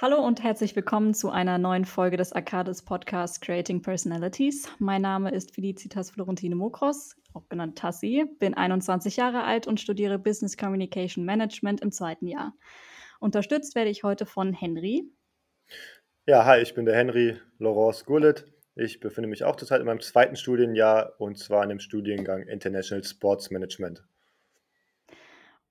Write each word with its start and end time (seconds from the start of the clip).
Hallo 0.00 0.24
und 0.24 0.44
herzlich 0.44 0.76
willkommen 0.76 1.12
zu 1.12 1.28
einer 1.28 1.58
neuen 1.58 1.84
Folge 1.84 2.16
des 2.16 2.32
Arcades 2.32 2.82
Podcasts 2.82 3.40
Creating 3.40 3.82
Personalities. 3.82 4.68
Mein 4.78 5.02
Name 5.02 5.32
ist 5.32 5.56
Felicitas 5.56 6.10
Florentine 6.12 6.54
Mokros, 6.54 7.16
auch 7.34 7.48
genannt 7.48 7.78
Tassi, 7.78 8.24
bin 8.38 8.54
21 8.54 9.16
Jahre 9.16 9.42
alt 9.42 9.66
und 9.66 9.80
studiere 9.80 10.20
Business 10.20 10.56
Communication 10.56 11.24
Management 11.24 11.80
im 11.80 11.90
zweiten 11.90 12.28
Jahr. 12.28 12.54
Unterstützt 13.18 13.74
werde 13.74 13.90
ich 13.90 14.04
heute 14.04 14.24
von 14.24 14.52
Henry. 14.52 15.02
Ja, 16.26 16.44
hi, 16.44 16.62
ich 16.62 16.74
bin 16.74 16.84
der 16.84 16.94
Henry 16.94 17.36
Laurence 17.58 18.04
Gullet. 18.04 18.44
Ich 18.76 19.00
befinde 19.00 19.28
mich 19.28 19.42
auch 19.42 19.56
zurzeit 19.56 19.80
in 19.80 19.86
meinem 19.86 20.00
zweiten 20.00 20.36
Studienjahr 20.36 21.14
und 21.18 21.38
zwar 21.38 21.64
in 21.64 21.70
dem 21.70 21.80
Studiengang 21.80 22.42
International 22.42 23.02
Sports 23.02 23.50
Management. 23.50 24.04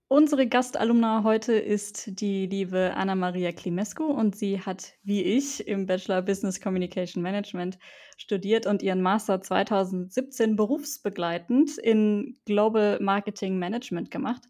Unsere 0.10 0.48
Gastalumna 0.48 1.24
heute 1.26 1.52
ist 1.52 2.22
die 2.22 2.46
liebe 2.46 2.94
Anna-Maria 2.96 3.52
Klimescu 3.52 4.06
und 4.06 4.38
sie 4.38 4.62
hat, 4.62 4.94
wie 5.04 5.22
ich, 5.22 5.68
im 5.68 5.86
Bachelor 5.86 6.22
Business 6.22 6.62
Communication 6.62 7.22
Management 7.22 7.78
studiert 8.16 8.68
und 8.68 8.82
ihren 8.82 9.02
Master 9.02 9.42
2017 9.42 10.56
berufsbegleitend 10.56 11.78
in 11.78 12.40
Global 12.46 13.02
Marketing 13.02 13.60
Management 13.60 14.10
gemacht. 14.10 14.44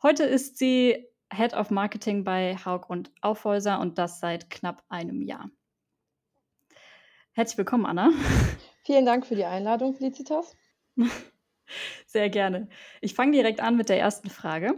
Heute 0.00 0.22
ist 0.22 0.58
sie 0.58 1.08
Head 1.28 1.54
of 1.54 1.72
Marketing 1.72 2.22
bei 2.22 2.56
Haug 2.64 2.88
und 2.88 3.10
Aufhäuser 3.20 3.80
und 3.80 3.98
das 3.98 4.20
seit 4.20 4.48
knapp 4.48 4.84
einem 4.88 5.22
Jahr. 5.22 5.50
Herzlich 7.32 7.58
willkommen, 7.58 7.86
Anna. 7.86 8.12
Vielen 8.84 9.06
Dank 9.06 9.26
für 9.26 9.34
die 9.34 9.44
Einladung, 9.44 9.94
Felicitas. 9.94 10.56
Sehr 12.06 12.30
gerne. 12.30 12.68
Ich 13.00 13.14
fange 13.14 13.32
direkt 13.32 13.60
an 13.60 13.76
mit 13.76 13.88
der 13.88 13.98
ersten 13.98 14.30
Frage. 14.30 14.74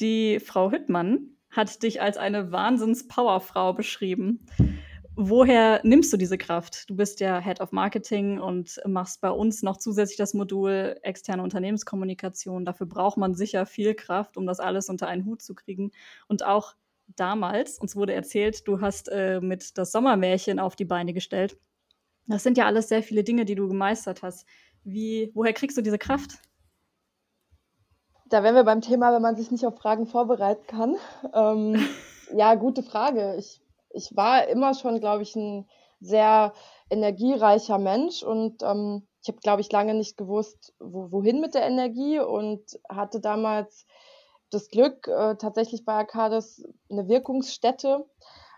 Die 0.00 0.40
Frau 0.40 0.70
Hüttmann 0.70 1.36
hat 1.50 1.82
dich 1.82 2.00
als 2.00 2.16
eine 2.16 2.50
Wahnsinns-Powerfrau 2.50 3.74
beschrieben. 3.74 4.46
Woher 5.14 5.80
nimmst 5.84 6.10
du 6.10 6.16
diese 6.16 6.38
Kraft? 6.38 6.88
Du 6.88 6.96
bist 6.96 7.20
ja 7.20 7.38
Head 7.38 7.60
of 7.60 7.72
Marketing 7.72 8.40
und 8.40 8.80
machst 8.86 9.20
bei 9.20 9.30
uns 9.30 9.62
noch 9.62 9.76
zusätzlich 9.76 10.16
das 10.16 10.32
Modul 10.32 10.96
externe 11.02 11.42
Unternehmenskommunikation. 11.42 12.64
Dafür 12.64 12.86
braucht 12.86 13.18
man 13.18 13.34
sicher 13.34 13.66
viel 13.66 13.94
Kraft, 13.94 14.38
um 14.38 14.46
das 14.46 14.58
alles 14.58 14.88
unter 14.88 15.08
einen 15.08 15.26
Hut 15.26 15.42
zu 15.42 15.54
kriegen. 15.54 15.90
Und 16.28 16.46
auch 16.46 16.74
damals, 17.08 17.78
uns 17.78 17.94
wurde 17.94 18.14
erzählt, 18.14 18.66
du 18.66 18.80
hast 18.80 19.10
äh, 19.10 19.40
mit 19.42 19.76
das 19.76 19.92
Sommermärchen 19.92 20.58
auf 20.58 20.76
die 20.76 20.86
Beine 20.86 21.12
gestellt. 21.12 21.58
Das 22.26 22.42
sind 22.42 22.56
ja 22.56 22.64
alles 22.64 22.88
sehr 22.88 23.02
viele 23.02 23.22
Dinge, 23.22 23.44
die 23.44 23.54
du 23.54 23.68
gemeistert 23.68 24.22
hast. 24.22 24.46
Wie, 24.84 25.30
woher 25.34 25.52
kriegst 25.52 25.76
du 25.76 25.82
diese 25.82 25.98
Kraft? 25.98 26.38
Da 28.26 28.42
wären 28.42 28.54
wir 28.54 28.64
beim 28.64 28.80
Thema, 28.80 29.12
wenn 29.12 29.22
man 29.22 29.36
sich 29.36 29.50
nicht 29.50 29.66
auf 29.66 29.76
Fragen 29.76 30.06
vorbereiten 30.06 30.66
kann. 30.66 30.96
Ähm, 31.34 31.86
ja, 32.34 32.54
gute 32.54 32.82
Frage. 32.82 33.36
Ich, 33.36 33.60
ich 33.90 34.16
war 34.16 34.48
immer 34.48 34.74
schon, 34.74 35.00
glaube 35.00 35.22
ich, 35.22 35.36
ein 35.36 35.68
sehr 36.00 36.52
energiereicher 36.90 37.78
Mensch 37.78 38.22
und 38.22 38.62
ähm, 38.62 39.06
ich 39.22 39.28
habe, 39.28 39.38
glaube 39.38 39.60
ich, 39.60 39.70
lange 39.70 39.94
nicht 39.94 40.16
gewusst, 40.16 40.74
wo, 40.80 41.12
wohin 41.12 41.40
mit 41.40 41.54
der 41.54 41.62
Energie 41.66 42.18
und 42.18 42.62
hatte 42.88 43.20
damals 43.20 43.86
das 44.50 44.68
Glück, 44.68 45.08
äh, 45.08 45.36
tatsächlich 45.36 45.84
bei 45.84 45.94
Arcades 45.94 46.64
eine 46.90 47.08
Wirkungsstätte, 47.08 48.04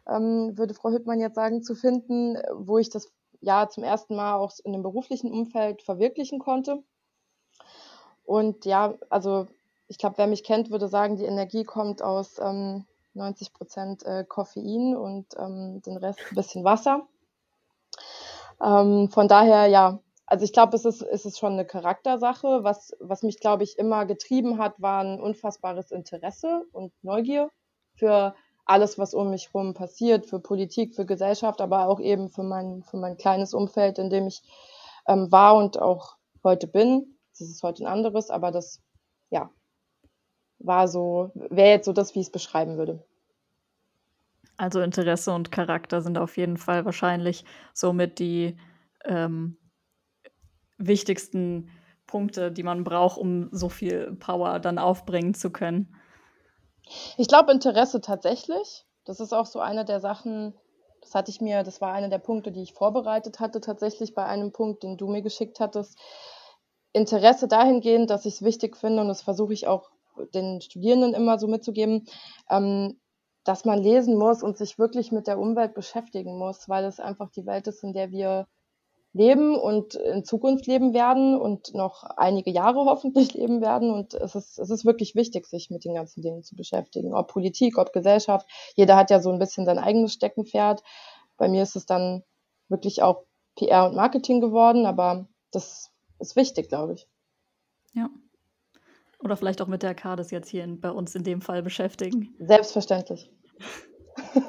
ähm, 0.09 0.57
würde 0.57 0.75
Frau 0.75 0.91
Hüttmann 0.91 1.21
jetzt 1.21 1.37
sagen, 1.37 1.63
zu 1.63 1.75
finden, 1.75 2.37
wo 2.55 2.79
ich 2.79 2.91
das 2.91 3.13
ja 3.45 3.69
zum 3.69 3.85
ersten 3.85 4.17
Mal 4.17 4.35
auch 4.35 4.53
in 4.65 4.73
dem 4.73 4.83
beruflichen 4.83 5.31
Umfeld 5.31 5.83
verwirklichen 5.83 6.39
konnte. 6.39 6.83
Und 8.25 8.65
ja, 8.65 8.95
also 9.11 9.47
ich 9.89 9.99
glaube, 9.99 10.19
wer 10.19 10.27
mich 10.27 10.45
kennt, 10.45 10.71
würde 10.71 10.89
sagen, 10.89 11.17
die 11.17 11.25
Energie 11.25 11.65
kommt 11.65 12.03
aus 12.03 12.39
ähm, 12.39 12.87
90 13.15 13.53
Prozent 13.53 14.03
äh, 14.05 14.25
Koffein 14.25 14.97
und 14.97 15.27
ähm, 15.37 15.83
den 15.83 15.97
Rest 15.97 16.21
ein 16.31 16.35
bisschen 16.35 16.65
Wasser. 16.65 17.07
Ähm, 18.63 19.09
von 19.11 19.29
daher, 19.29 19.67
ja, 19.67 20.01
also 20.27 20.45
ich 20.45 20.53
glaube, 20.53 20.75
es 20.77 20.85
ist, 20.85 21.03
es 21.03 21.27
ist 21.27 21.39
schon 21.39 21.53
eine 21.53 21.67
Charaktersache. 21.67 22.65
Was, 22.65 22.97
was 22.99 23.23
mich, 23.23 23.41
glaube 23.41 23.63
ich, 23.63 23.79
immer 23.79 24.07
getrieben 24.07 24.59
hat, 24.59 24.81
war 24.81 25.03
ein 25.03 25.21
unfassbares 25.21 25.91
Interesse 25.91 26.65
und 26.73 26.93
Neugier 27.03 27.51
für 27.95 28.35
alles, 28.65 28.99
was 28.99 29.15
um 29.15 29.31
mich 29.31 29.53
herum 29.53 29.75
passiert, 29.75 30.27
für 30.27 30.39
Politik, 30.41 30.95
für 30.95 31.07
Gesellschaft, 31.07 31.61
aber 31.61 31.89
auch 31.89 32.01
eben 32.01 32.31
für 32.31 32.43
mein, 32.43 32.83
für 32.83 32.97
mein 32.97 33.17
kleines 33.17 33.55
Umfeld, 33.55 33.99
in 33.99 34.11
dem 34.11 34.27
ich 34.27 34.43
ähm, 35.07 35.31
war 35.31 35.57
und 35.57 35.79
auch 35.79 36.17
heute 36.43 36.67
bin. 36.67 37.17
Das 37.39 37.49
ist 37.49 37.63
heute 37.63 37.85
ein 37.85 37.89
anderes, 37.89 38.31
aber 38.31 38.51
das, 38.51 38.83
ja, 39.31 39.51
war 40.59 40.89
so, 40.89 41.31
wäre 41.35 41.71
jetzt 41.71 41.87
so 41.87 41.93
das, 41.93 42.15
wie 42.15 42.21
ich 42.21 42.27
es 42.27 42.33
beschreiben 42.33 42.79
würde. 42.79 43.05
Also 44.57 44.81
Interesse 44.81 45.33
und 45.33 45.51
Charakter 45.51 46.01
sind 46.01 46.17
auf 46.17 46.37
jeden 46.37 46.57
Fall 46.57 46.85
wahrscheinlich 46.85 47.45
somit 47.73 48.19
die 48.19 48.57
ähm, 49.05 49.57
wichtigsten 50.79 51.71
Punkte, 52.07 52.53
die 52.53 52.63
man 52.63 52.85
braucht, 52.85 53.19
um 53.19 53.49
so 53.51 53.69
viel 53.69 54.15
Power 54.21 54.61
dann 54.61 54.79
aufbringen 54.79 55.35
zu 55.35 55.51
können. 55.51 55.95
Ich 57.17 57.29
glaube 57.29 57.53
Interesse 57.53 58.01
tatsächlich. 58.01 58.85
Das 59.05 59.21
ist 59.21 59.33
auch 59.33 59.47
so 59.47 59.61
eine 59.61 59.85
der 59.85 60.01
Sachen, 60.01 60.55
das 61.01 61.15
hatte 61.15 61.31
ich 61.31 61.41
mir, 61.41 61.63
das 61.63 61.81
war 61.81 61.93
einer 61.93 62.09
der 62.09 62.19
Punkte, 62.19 62.53
die 62.53 62.63
ich 62.63 62.73
vorbereitet 62.73 63.41
hatte, 63.41 63.61
tatsächlich 63.61 64.15
bei 64.15 64.25
einem 64.25 64.53
Punkt, 64.53 64.83
den 64.83 64.97
du 64.97 65.09
mir 65.09 65.23
geschickt 65.23 65.61
hattest. 65.61 65.99
Interesse 66.93 67.49
dahingehend, 67.49 68.09
dass 68.09 68.25
ich 68.25 68.35
es 68.35 68.43
wichtig 68.43 68.77
finde, 68.77 69.03
und 69.03 69.09
das 69.09 69.21
versuche 69.21 69.53
ich 69.53 69.67
auch 69.67 69.91
den 70.33 70.61
Studierenden 70.61 71.13
immer 71.13 71.39
so 71.39 71.49
mitzugeben, 71.49 72.07
ähm, 72.49 73.01
dass 73.45 73.65
man 73.65 73.79
lesen 73.79 74.17
muss 74.17 74.43
und 74.43 74.57
sich 74.57 74.79
wirklich 74.79 75.13
mit 75.13 75.27
der 75.27 75.39
Umwelt 75.39 75.75
beschäftigen 75.75 76.39
muss, 76.39 76.69
weil 76.69 76.85
es 76.85 77.01
einfach 77.01 77.31
die 77.31 77.45
Welt 77.45 77.67
ist, 77.67 77.83
in 77.83 77.93
der 77.93 78.11
wir 78.11 78.47
leben 79.15 79.57
und 79.57 79.95
in 79.95 80.25
Zukunft 80.25 80.67
leben 80.67 80.93
werden 80.93 81.41
und 81.41 81.73
noch 81.73 82.03
einige 82.03 82.51
Jahre 82.51 82.85
hoffentlich 82.85 83.33
leben 83.33 83.63
werden. 83.63 83.91
Und 83.91 84.13
es 84.15 84.35
ist, 84.35 84.59
es 84.59 84.69
ist 84.69 84.85
wirklich 84.85 85.15
wichtig, 85.15 85.47
sich 85.47 85.71
mit 85.71 85.85
den 85.85 85.95
ganzen 85.95 86.21
Dingen 86.21 86.43
zu 86.43 86.57
beschäftigen. 86.57 87.15
Ob 87.15 87.29
Politik, 87.29 87.79
ob 87.79 87.93
Gesellschaft. 87.93 88.47
Jeder 88.75 88.97
hat 88.97 89.11
ja 89.11 89.21
so 89.21 89.31
ein 89.31 89.39
bisschen 89.39 89.65
sein 89.65 89.79
eigenes 89.79 90.13
Steckenpferd. 90.13 90.83
Bei 91.37 91.49
mir 91.49 91.63
ist 91.63 91.77
es 91.77 91.87
dann 91.87 92.23
wirklich 92.69 93.03
auch 93.03 93.25
PR 93.57 93.87
und 93.87 93.95
Marketing 93.95 94.41
geworden, 94.41 94.85
aber 94.85 95.29
das 95.53 95.91
ist 96.19 96.37
wichtig, 96.37 96.69
glaube 96.69 96.95
ich. 96.95 97.09
Ja. 97.93 98.11
Oder 99.21 99.37
vielleicht 99.37 99.63
auch 99.63 99.69
mit 99.69 99.83
der 99.83 99.91
Arcades 99.91 100.33
jetzt 100.33 100.49
hier 100.49 100.65
in, 100.65 100.81
bei 100.81 100.91
uns 100.91 101.15
in 101.15 101.23
dem 101.23 101.41
Fall 101.41 101.63
beschäftigen. 101.63 102.35
Selbstverständlich. 102.41 103.31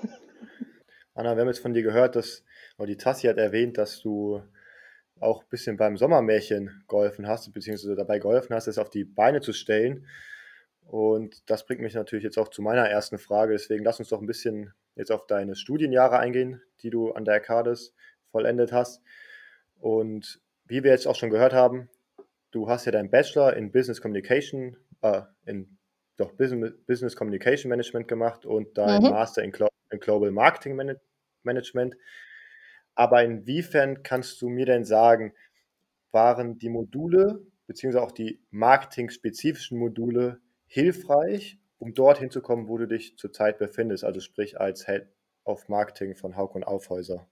Anna, 1.13 1.35
wir 1.35 1.41
haben 1.41 1.47
jetzt 1.47 1.61
von 1.61 1.73
dir 1.73 1.83
gehört, 1.83 2.15
dass, 2.15 2.43
oder 2.77 2.87
die 2.87 2.97
Tassi 2.97 3.27
hat 3.27 3.37
erwähnt, 3.37 3.77
dass 3.77 4.01
du 4.01 4.41
auch 5.19 5.43
ein 5.43 5.49
bisschen 5.49 5.77
beim 5.77 5.97
Sommermärchen 5.97 6.83
geholfen 6.87 7.27
hast, 7.27 7.51
beziehungsweise 7.53 7.95
dabei 7.95 8.19
geholfen 8.19 8.55
hast, 8.55 8.67
es 8.67 8.77
auf 8.77 8.89
die 8.89 9.05
Beine 9.05 9.41
zu 9.41 9.53
stellen. 9.53 10.05
Und 10.85 11.49
das 11.49 11.65
bringt 11.65 11.81
mich 11.81 11.95
natürlich 11.95 12.23
jetzt 12.23 12.37
auch 12.37 12.49
zu 12.49 12.61
meiner 12.61 12.87
ersten 12.87 13.17
Frage. 13.17 13.53
Deswegen 13.53 13.83
lass 13.83 13.99
uns 13.99 14.09
doch 14.09 14.21
ein 14.21 14.27
bisschen 14.27 14.73
jetzt 14.95 15.11
auf 15.11 15.25
deine 15.25 15.55
Studienjahre 15.55 16.19
eingehen, 16.19 16.61
die 16.81 16.89
du 16.89 17.11
an 17.11 17.25
der 17.25 17.35
Arcades 17.35 17.93
vollendet 18.31 18.71
hast. 18.71 19.01
Und 19.79 20.39
wie 20.65 20.83
wir 20.83 20.91
jetzt 20.91 21.07
auch 21.07 21.15
schon 21.15 21.29
gehört 21.29 21.53
haben, 21.53 21.89
du 22.51 22.69
hast 22.69 22.85
ja 22.85 22.91
deinen 22.91 23.09
Bachelor 23.09 23.55
in 23.55 23.71
Business 23.71 24.01
Communication, 24.01 24.77
äh, 25.01 25.21
in 25.45 25.77
doch 26.17 26.31
Business, 26.33 26.73
Business 26.87 27.15
Communication 27.15 27.69
Management 27.69 28.07
gemacht 28.07 28.45
und 28.45 28.77
deinen 28.77 29.03
mhm. 29.03 29.09
Master 29.09 29.43
in, 29.43 29.53
in 29.89 29.99
Global 29.99 30.31
Marketing 30.31 30.75
Management. 31.43 31.95
Aber 32.95 33.23
inwiefern 33.23 34.03
kannst 34.03 34.41
du 34.41 34.49
mir 34.49 34.65
denn 34.65 34.85
sagen, 34.85 35.33
waren 36.11 36.57
die 36.57 36.69
Module 36.69 37.45
beziehungsweise 37.67 38.03
auch 38.03 38.11
die 38.11 38.41
marketing-spezifischen 38.51 39.77
Module 39.77 40.39
hilfreich, 40.67 41.59
um 41.77 41.93
dorthin 41.93 42.31
zu 42.31 42.41
kommen, 42.41 42.67
wo 42.67 42.77
du 42.77 42.87
dich 42.87 43.17
zurzeit 43.17 43.57
befindest, 43.57 44.03
also 44.03 44.19
sprich 44.19 44.59
als 44.59 44.85
Head 44.85 45.07
of 45.43 45.67
Marketing 45.67 46.15
von 46.15 46.35
Hauk 46.35 46.55
und 46.55 46.63
Aufhäuser? 46.63 47.27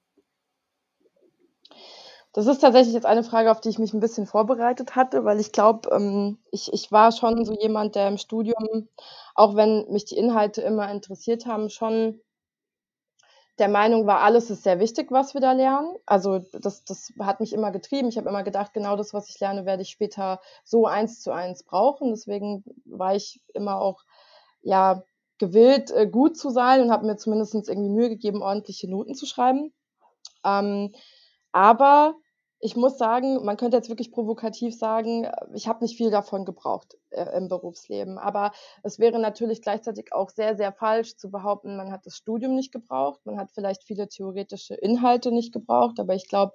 Das 2.34 2.48
ist 2.48 2.60
tatsächlich 2.60 2.96
jetzt 2.96 3.06
eine 3.06 3.24
Frage, 3.24 3.52
auf 3.52 3.62
die 3.62 3.70
ich 3.70 3.78
mich 3.78 3.94
ein 3.94 4.00
bisschen 4.00 4.26
vorbereitet 4.26 4.96
hatte, 4.96 5.24
weil 5.24 5.40
ich 5.40 5.52
glaube, 5.52 5.90
ähm, 5.92 6.40
ich, 6.50 6.74
ich 6.74 6.92
war 6.92 7.12
schon 7.12 7.46
so 7.46 7.54
jemand, 7.54 7.94
der 7.94 8.08
im 8.08 8.18
Studium, 8.18 8.90
auch 9.36 9.56
wenn 9.56 9.86
mich 9.92 10.06
die 10.06 10.18
Inhalte 10.18 10.64
immer 10.64 10.92
interessiert 10.92 11.46
haben, 11.46 11.70
schon 11.70 12.20
der 13.60 13.68
Meinung 13.68 14.08
war, 14.08 14.22
alles 14.22 14.50
ist 14.50 14.64
sehr 14.64 14.80
wichtig, 14.80 15.12
was 15.12 15.34
wir 15.34 15.42
da 15.42 15.52
lernen. 15.52 15.96
Also 16.06 16.40
das, 16.40 16.84
das 16.86 17.14
hat 17.20 17.40
mich 17.40 17.54
immer 17.54 17.72
getrieben. 17.72 18.08
Ich 18.08 18.18
habe 18.18 18.30
immer 18.30 18.44
gedacht, 18.44 18.74
genau 18.74 18.96
das, 18.96 19.14
was 19.14 19.30
ich 19.30 19.40
lerne, 19.40 19.66
werde 19.66 19.84
ich 19.84 19.90
später 19.90 20.42
so 20.64 20.88
eins 20.88 21.22
zu 21.22 21.32
eins 21.32 21.64
brauchen. 21.64 22.10
Deswegen 22.10 22.64
war 22.86 23.16
ich 23.16 23.42
immer 23.54 23.80
auch 23.80 24.04
ja 24.62 25.04
gewillt, 25.38 25.92
äh, 25.92 26.08
gut 26.08 26.38
zu 26.38 26.50
sein 26.50 26.82
und 26.82 26.92
habe 26.92 27.06
mir 27.06 27.18
zumindest 27.18 27.54
irgendwie 27.54 27.90
Mühe 27.90 28.10
gegeben, 28.10 28.42
ordentliche 28.42 28.90
Noten 28.90 29.14
zu 29.14 29.26
schreiben. 29.26 29.72
Ähm, 30.44 30.94
aber 31.52 32.16
ich 32.64 32.78
muss 32.78 32.98
sagen, 32.98 33.44
man 33.44 33.58
könnte 33.58 33.76
jetzt 33.76 33.90
wirklich 33.90 34.14
provokativ 34.14 34.74
sagen, 34.74 35.28
ich 35.54 35.68
habe 35.68 35.84
nicht 35.84 35.98
viel 35.98 36.12
davon 36.12 36.46
gebraucht 36.46 36.98
äh, 37.10 37.26
im 37.36 37.50
Berufsleben. 37.50 38.18
Aber 38.18 38.54
es 38.84 39.00
wäre 39.00 39.20
natürlich 39.20 39.62
gleichzeitig 39.62 40.14
auch 40.14 40.30
sehr, 40.30 40.56
sehr 40.56 40.72
falsch 40.72 41.18
zu 41.18 41.30
behaupten, 41.30 41.76
man 41.76 41.92
hat 41.92 42.06
das 42.06 42.16
Studium 42.16 42.56
nicht 42.56 42.72
gebraucht, 42.72 43.20
man 43.26 43.38
hat 43.38 43.52
vielleicht 43.52 43.84
viele 43.84 44.08
theoretische 44.08 44.76
Inhalte 44.76 45.34
nicht 45.34 45.52
gebraucht, 45.52 46.00
aber 46.00 46.16
ich 46.16 46.30
glaube, 46.30 46.54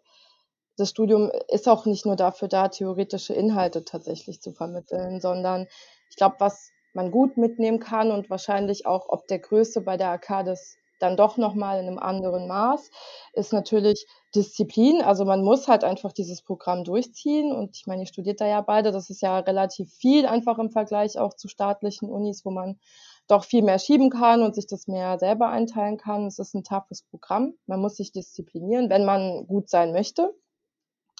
das 0.78 0.88
Studium 0.88 1.31
ist 1.49 1.69
auch 1.69 1.84
nicht 1.84 2.06
nur 2.06 2.16
dafür 2.16 2.49
da, 2.49 2.69
theoretische 2.69 3.34
Inhalte 3.34 3.84
tatsächlich 3.84 4.40
zu 4.40 4.52
vermitteln, 4.52 5.20
sondern 5.20 5.66
ich 6.08 6.16
glaube, 6.16 6.37
was 6.38 6.70
man 6.94 7.10
gut 7.10 7.37
mitnehmen 7.37 7.81
kann 7.81 8.12
und 8.12 8.31
wahrscheinlich 8.31 8.87
auch 8.87 9.10
ob 9.10 9.26
der 9.26 9.40
Größe 9.40 9.82
bei 9.82 9.99
der 9.99 10.08
Arcades 10.08 10.78
dann 10.99 11.17
doch 11.17 11.37
nochmal 11.37 11.81
in 11.81 11.87
einem 11.87 11.99
anderen 11.99 12.47
Maß, 12.47 12.91
ist 13.33 13.53
natürlich 13.53 14.06
Disziplin. 14.35 15.03
Also 15.03 15.25
man 15.25 15.43
muss 15.43 15.69
halt 15.69 15.85
einfach 15.85 16.12
dieses 16.12 16.43
Programm 16.43 16.85
durchziehen. 16.85 17.53
Und 17.53 17.77
ich 17.77 17.87
meine, 17.87 18.03
ihr 18.03 18.06
studiert 18.06 18.41
da 18.41 18.47
ja 18.47 18.61
beide. 18.61 18.93
Das 18.93 19.11
ist 19.11 19.23
ja 19.23 19.39
relativ 19.39 19.93
viel 19.95 20.27
einfach 20.27 20.59
im 20.59 20.71
Vergleich 20.71 21.19
auch 21.19 21.35
zu 21.35 21.49
staatlichen 21.49 22.09
Unis, 22.11 22.45
wo 22.45 22.50
man 22.50 22.79
doch 23.27 23.45
viel 23.45 23.62
mehr 23.62 23.79
schieben 23.79 24.11
kann 24.11 24.43
und 24.43 24.55
sich 24.55 24.67
das 24.67 24.87
mehr 24.87 25.19
selber 25.19 25.49
einteilen 25.49 25.99
kann. 25.99 26.27
Es 26.27 26.39
ist 26.39 26.55
ein 26.55 26.65
toughes 26.65 27.03
Programm. 27.03 27.55
Man 27.67 27.81
muss 27.81 27.97
sich 27.97 28.12
disziplinieren, 28.12 28.91
wenn 28.91 29.05
man 29.05 29.47
gut 29.47 29.69
sein 29.69 29.93
möchte. 29.93 30.35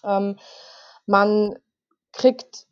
Ähm, 0.05 0.37
man 1.07 1.59
kriegt 2.13 2.68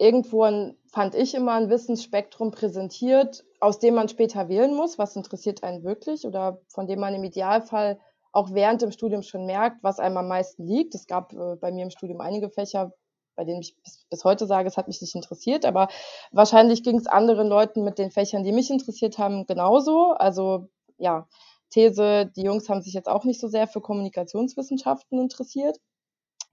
irgendwo 0.00 0.44
ein, 0.44 0.76
fand 0.86 1.14
ich 1.14 1.34
immer 1.34 1.52
ein 1.52 1.68
Wissensspektrum 1.68 2.50
präsentiert, 2.50 3.44
aus 3.60 3.78
dem 3.78 3.94
man 3.94 4.08
später 4.08 4.48
wählen 4.48 4.74
muss, 4.74 4.98
was 4.98 5.14
interessiert 5.14 5.62
einen 5.62 5.84
wirklich 5.84 6.26
oder 6.26 6.62
von 6.68 6.86
dem 6.86 7.00
man 7.00 7.14
im 7.14 7.22
Idealfall 7.22 8.00
auch 8.32 8.52
während 8.52 8.80
dem 8.80 8.92
Studium 8.92 9.22
schon 9.22 9.44
merkt, 9.44 9.82
was 9.82 9.98
einem 9.98 10.16
am 10.16 10.28
meisten 10.28 10.64
liegt. 10.64 10.94
Es 10.94 11.06
gab 11.06 11.34
äh, 11.34 11.56
bei 11.56 11.70
mir 11.70 11.82
im 11.84 11.90
Studium 11.90 12.20
einige 12.20 12.48
Fächer, 12.48 12.92
bei 13.36 13.44
denen 13.44 13.60
ich 13.60 13.76
bis, 13.82 14.06
bis 14.08 14.24
heute 14.24 14.46
sage, 14.46 14.68
es 14.68 14.78
hat 14.78 14.88
mich 14.88 15.02
nicht 15.02 15.14
interessiert, 15.14 15.66
aber 15.66 15.88
wahrscheinlich 16.32 16.82
ging 16.82 16.96
es 16.96 17.06
anderen 17.06 17.48
Leuten 17.48 17.84
mit 17.84 17.98
den 17.98 18.10
Fächern, 18.10 18.42
die 18.42 18.52
mich 18.52 18.70
interessiert 18.70 19.18
haben, 19.18 19.44
genauso. 19.46 20.12
Also 20.12 20.68
ja, 20.96 21.28
These, 21.68 22.30
die 22.34 22.42
Jungs 22.42 22.70
haben 22.70 22.80
sich 22.80 22.94
jetzt 22.94 23.08
auch 23.08 23.24
nicht 23.24 23.40
so 23.40 23.48
sehr 23.48 23.66
für 23.66 23.82
Kommunikationswissenschaften 23.82 25.18
interessiert. 25.18 25.78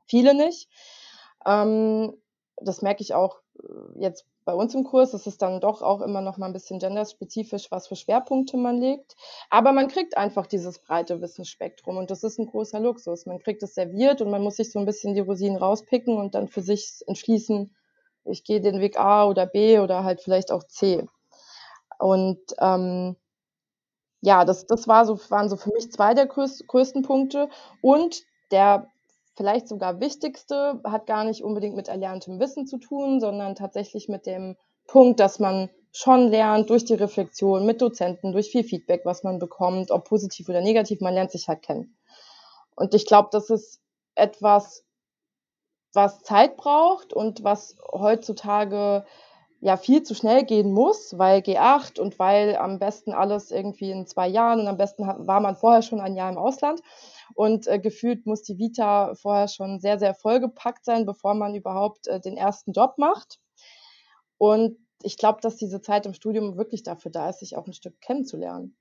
Viele 0.06 0.34
nicht. 0.34 0.68
Ähm, 1.46 2.14
das 2.62 2.81
merke 2.81 3.01
ich 3.01 3.13
auch 3.13 3.39
äh, 3.59 4.01
jetzt 4.01 4.25
bei 4.45 4.54
uns 4.54 4.74
im 4.74 4.83
Kurs. 4.83 5.13
Es 5.13 5.27
ist 5.27 5.42
dann 5.42 5.62
doch 5.62 5.81
auch 5.81 6.01
immer 6.01 6.21
noch 6.21 6.38
mal 6.38 6.48
ein 6.48 6.54
bisschen 6.54 6.80
genderspezifisch, 6.80 7.69
was 7.71 7.88
für 7.88 7.95
Schwerpunkte 7.95 8.57
man 8.57 8.80
legt. 8.80 9.15
Aber 9.50 9.71
man 9.71 9.88
kriegt 9.88 10.18
einfach 10.18 10.48
dieses 10.48 10.80
breite 10.80 11.21
Wissensspektrum 11.21 11.98
und 11.98 12.09
das 12.09 12.24
ist 12.24 12.39
ein 12.39 12.48
großer 12.48 12.80
Luxus. 12.80 13.25
Man 13.25 13.39
kriegt 13.39 13.62
es 13.63 13.75
serviert 13.75 14.21
und 14.21 14.31
man 14.31 14.42
muss 14.42 14.56
sich 14.56 14.71
so 14.71 14.80
ein 14.80 14.86
bisschen 14.86 15.13
die 15.13 15.21
Rosinen 15.21 15.57
rauspicken 15.57 16.18
und 16.18 16.36
dann 16.36 16.48
für 16.48 16.62
sich 16.62 17.04
entschließen, 17.07 17.75
ich 18.25 18.44
gehe 18.44 18.62
den 18.62 18.80
Weg 18.80 19.00
A 19.00 19.25
oder 19.27 19.45
B 19.45 19.80
oder 19.80 20.04
halt 20.04 20.21
vielleicht 20.21 20.51
auch 20.51 20.63
C. 20.63 21.07
Und 22.00 22.39
ähm, 22.59 23.15
ja, 24.21 24.45
das, 24.45 24.65
das 24.65 24.88
war 24.88 25.06
so, 25.06 25.19
waren 25.30 25.50
so 25.50 25.57
für 25.57 25.71
mich 25.74 25.92
zwei 25.92 26.13
der 26.13 26.25
größten 26.25 27.04
Punkte. 27.04 27.50
Und 27.81 28.24
der 28.51 28.89
vielleicht 29.38 29.68
sogar 29.68 30.00
wichtigste, 30.00 30.81
hat 30.84 31.06
gar 31.06 31.24
nicht 31.24 31.44
unbedingt 31.44 31.75
mit 31.75 31.88
erlerntem 31.88 32.39
Wissen 32.39 32.66
zu 32.66 32.78
tun, 32.78 33.19
sondern 33.19 33.56
tatsächlich 33.56 34.10
mit 34.10 34.25
dem 34.25 34.57
Punkt, 34.88 35.19
dass 35.19 35.39
man 35.39 35.69
schon 35.92 36.28
lernt 36.30 36.69
durch 36.69 36.86
die 36.86 36.95
Reflexion 36.95 37.66
mit 37.66 37.81
Dozenten, 37.81 38.31
durch 38.31 38.50
viel 38.50 38.63
Feedback, 38.63 39.01
was 39.06 39.24
man 39.24 39.39
bekommt, 39.39 39.92
ob 39.92 40.06
positiv 40.06 40.50
oder 40.50 40.62
negativ, 40.62 41.01
man 41.01 41.13
lernt 41.13 41.31
sich 41.31 41.48
halt 41.48 41.62
kennen. 41.62 41.98
Und 42.75 42.94
ich 42.94 43.06
glaube, 43.06 43.30
das 43.31 43.50
ist 43.50 43.80
etwas, 44.16 44.84
was 45.94 46.22
Zeit 46.22 46.57
braucht 46.57 47.13
und 47.13 47.44
was 47.44 47.78
heutzutage 47.92 49.06
ja 49.60 49.78
viel 49.78 50.04
zu 50.04 50.13
schnell 50.13 50.44
gehen 50.44 50.72
muss, 50.72 51.18
weil 51.18 51.40
G8 51.40 52.00
und 52.00 52.19
weil 52.19 52.56
am 52.56 52.78
besten 52.78 53.13
alles 53.13 53.51
irgendwie 53.51 53.92
in 53.92 54.06
zwei 54.06 54.28
Jahren 54.28 54.60
und 54.60 54.68
am 54.68 54.78
besten 54.78 55.07
war 55.07 55.40
man 55.40 55.56
vorher 55.56 55.81
schon 55.81 56.00
ein 56.00 56.16
Jahr 56.16 56.30
im 56.31 56.38
Ausland. 56.38 56.81
Und 57.34 57.68
äh, 57.68 57.80
gefühlt 57.80 58.26
muss 58.26 58.44
die 58.44 58.58
Vita 58.58 59.16
vorher 59.16 59.48
schon 59.48 59.80
sehr, 59.80 60.00
sehr 60.00 60.14
vollgepackt 60.14 60.86
sein, 60.86 61.06
bevor 61.06 61.34
man 61.34 61.56
überhaupt 61.56 62.08
äh, 62.08 62.20
den 62.20 62.38
ersten 62.38 62.72
Job 62.72 62.98
macht. 62.98 63.40
Und 64.38 64.78
ich 65.04 65.18
glaube, 65.18 65.40
dass 65.42 65.58
diese 65.58 65.82
Zeit 65.82 66.06
im 66.06 66.14
Studium 66.14 66.58
wirklich 66.58 66.84
dafür 66.84 67.12
da 67.12 67.30
ist, 67.30 67.40
sich 67.40 67.56
auch 67.56 67.68
ein 67.68 67.74
Stück 67.74 68.00
kennenzulernen. 68.02 68.76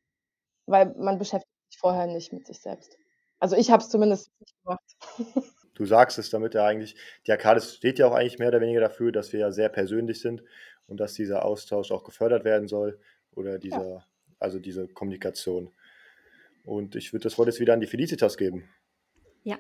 Weil 0.67 0.95
man 0.97 1.19
beschäftigt 1.19 1.51
sich 1.71 1.79
vorher 1.79 2.07
nicht 2.07 2.33
mit 2.33 2.47
sich 2.47 2.61
selbst. 2.61 2.97
Also 3.39 3.57
ich 3.57 3.71
habe 3.71 3.83
es 3.83 3.91
zumindest 3.91 4.31
nicht 4.41 4.55
gemacht. 4.63 4.97
Du 5.77 5.85
sagst 5.85 6.19
es 6.19 6.31
damit 6.31 6.55
ja 6.55 6.65
eigentlich, 6.65 6.97
die 7.27 7.33
Arcades 7.33 7.75
steht 7.75 7.99
ja 7.99 8.07
auch 8.09 8.15
eigentlich 8.15 8.39
mehr 8.39 8.49
oder 8.49 8.63
weniger 8.63 8.81
dafür, 8.81 9.13
dass 9.13 9.35
wir 9.35 9.41
ja 9.41 9.53
sehr 9.53 9.69
persönlich 9.69 10.23
sind 10.23 10.43
und 10.87 11.01
dass 11.01 11.13
dieser 11.13 11.45
Austausch 11.45 11.93
auch 11.93 12.03
gefördert 12.03 12.45
werden 12.45 12.67
soll 12.67 12.99
oder 13.35 13.59
dieser, 13.59 13.87
ja. 13.87 14.07
also 14.39 14.59
diese 14.59 14.89
Kommunikation. 14.89 15.71
Und 16.67 16.97
ich 16.97 17.13
würde 17.13 17.23
das 17.23 17.39
Wort 17.39 17.47
jetzt 17.47 17.61
wieder 17.61 17.73
an 17.73 17.81
die 17.81 17.87
Felicitas 17.87 18.37
geben. 18.37 18.69
Ja. 19.45 19.57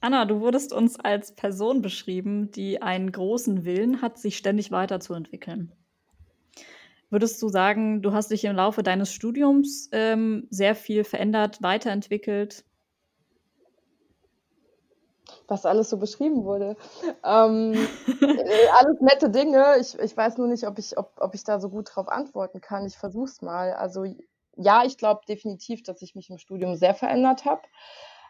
Anna, 0.00 0.24
du 0.24 0.40
wurdest 0.40 0.72
uns 0.72 0.98
als 0.98 1.34
Person 1.34 1.82
beschrieben, 1.82 2.50
die 2.50 2.82
einen 2.82 3.12
großen 3.12 3.64
Willen 3.64 4.02
hat, 4.02 4.18
sich 4.18 4.36
ständig 4.36 4.70
weiterzuentwickeln. 4.70 5.72
Würdest 7.10 7.40
du 7.42 7.48
sagen, 7.48 8.02
du 8.02 8.12
hast 8.12 8.30
dich 8.30 8.44
im 8.44 8.56
Laufe 8.56 8.82
deines 8.82 9.12
Studiums 9.12 9.88
ähm, 9.92 10.48
sehr 10.50 10.74
viel 10.74 11.04
verändert, 11.04 11.62
weiterentwickelt? 11.62 12.64
Was 15.46 15.66
alles 15.66 15.90
so 15.90 15.98
beschrieben 15.98 16.44
wurde. 16.44 16.76
Ähm, 17.22 17.74
äh, 18.20 18.68
alles 18.78 19.00
nette 19.00 19.30
Dinge. 19.30 19.76
Ich, 19.80 19.98
ich 19.98 20.16
weiß 20.16 20.38
nur 20.38 20.48
nicht, 20.48 20.66
ob 20.66 20.78
ich, 20.78 20.96
ob, 20.96 21.12
ob 21.18 21.34
ich 21.34 21.44
da 21.44 21.60
so 21.60 21.68
gut 21.68 21.90
drauf 21.94 22.08
antworten 22.08 22.60
kann. 22.60 22.86
Ich 22.86 22.96
versuche 22.96 23.26
es 23.26 23.42
mal. 23.42 23.74
Also 23.74 24.04
ja, 24.56 24.84
ich 24.84 24.98
glaube 24.98 25.22
definitiv, 25.28 25.82
dass 25.82 26.02
ich 26.02 26.14
mich 26.14 26.30
im 26.30 26.38
Studium 26.38 26.76
sehr 26.76 26.94
verändert 26.94 27.44
habe. 27.44 27.62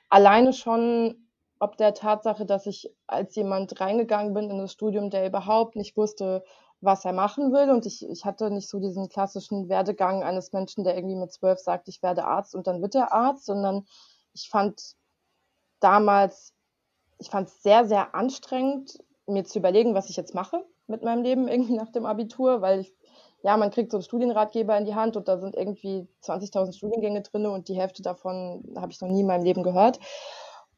Alleine 0.09 0.53
schon 0.53 1.25
ob 1.65 1.77
der 1.77 1.95
Tatsache, 1.95 2.45
dass 2.47 2.67
ich 2.67 2.93
als 3.07 3.35
jemand 3.37 3.81
reingegangen 3.81 4.35
bin 4.35 4.51
in 4.51 4.59
das 4.59 4.73
Studium, 4.73 5.11
der 5.11 5.27
überhaupt 5.27 5.77
nicht 5.77 5.97
wusste, 5.97 6.45
was 6.81 7.05
er 7.05 7.13
machen 7.13 7.53
will. 7.53 7.71
Und 7.71 7.87
ich, 7.87 8.07
ich 8.09 8.25
hatte 8.25 8.51
nicht 8.51 8.69
so 8.69 8.81
diesen 8.81 9.09
klassischen 9.09 9.69
Werdegang 9.69 10.23
eines 10.23 10.53
Menschen, 10.53 10.85
der 10.85 10.97
irgendwie 10.97 11.17
mit 11.17 11.33
zwölf 11.33 11.59
sagt, 11.59 11.89
ich 11.89 12.03
werde 12.03 12.25
Arzt 12.25 12.55
und 12.55 12.67
dann 12.67 12.83
wird 12.83 12.95
er 12.95 13.13
Arzt, 13.13 13.47
sondern 13.47 13.87
ich 14.35 14.49
fand 14.51 14.95
damals, 15.81 16.53
ich 17.19 17.31
fand 17.31 17.49
es 17.49 17.63
sehr, 17.63 17.87
sehr 17.87 18.15
anstrengend, 18.15 18.99
mir 19.27 19.45
zu 19.45 19.59
überlegen, 19.59 19.95
was 19.95 20.11
ich 20.11 20.17
jetzt 20.17 20.35
mache 20.35 20.65
mit 20.87 21.03
meinem 21.03 21.23
Leben 21.23 21.49
irgendwie 21.49 21.73
nach 21.75 21.91
dem 21.91 22.05
Abitur, 22.05 22.61
weil 22.61 22.81
ich 22.81 22.95
ja, 23.45 23.59
man 23.59 23.71
kriegt 23.71 23.91
so 23.91 23.99
einen 23.99 24.05
Studienratgeber 24.05 24.77
in 24.79 24.87
die 24.87 24.95
Hand 24.95 25.19
und 25.19 25.29
da 25.29 25.37
sind 25.39 25.55
irgendwie 25.55 26.09
20.000 26.23 26.73
Studiengänge 26.75 27.21
drin 27.21 27.45
und 27.45 27.69
die 27.69 27.77
Hälfte 27.77 28.01
davon 28.01 28.75
habe 28.75 28.91
ich 28.91 29.03
noch 29.03 29.09
nie 29.09 29.21
in 29.21 29.27
meinem 29.27 29.45
Leben 29.45 29.63
gehört. 29.63 30.01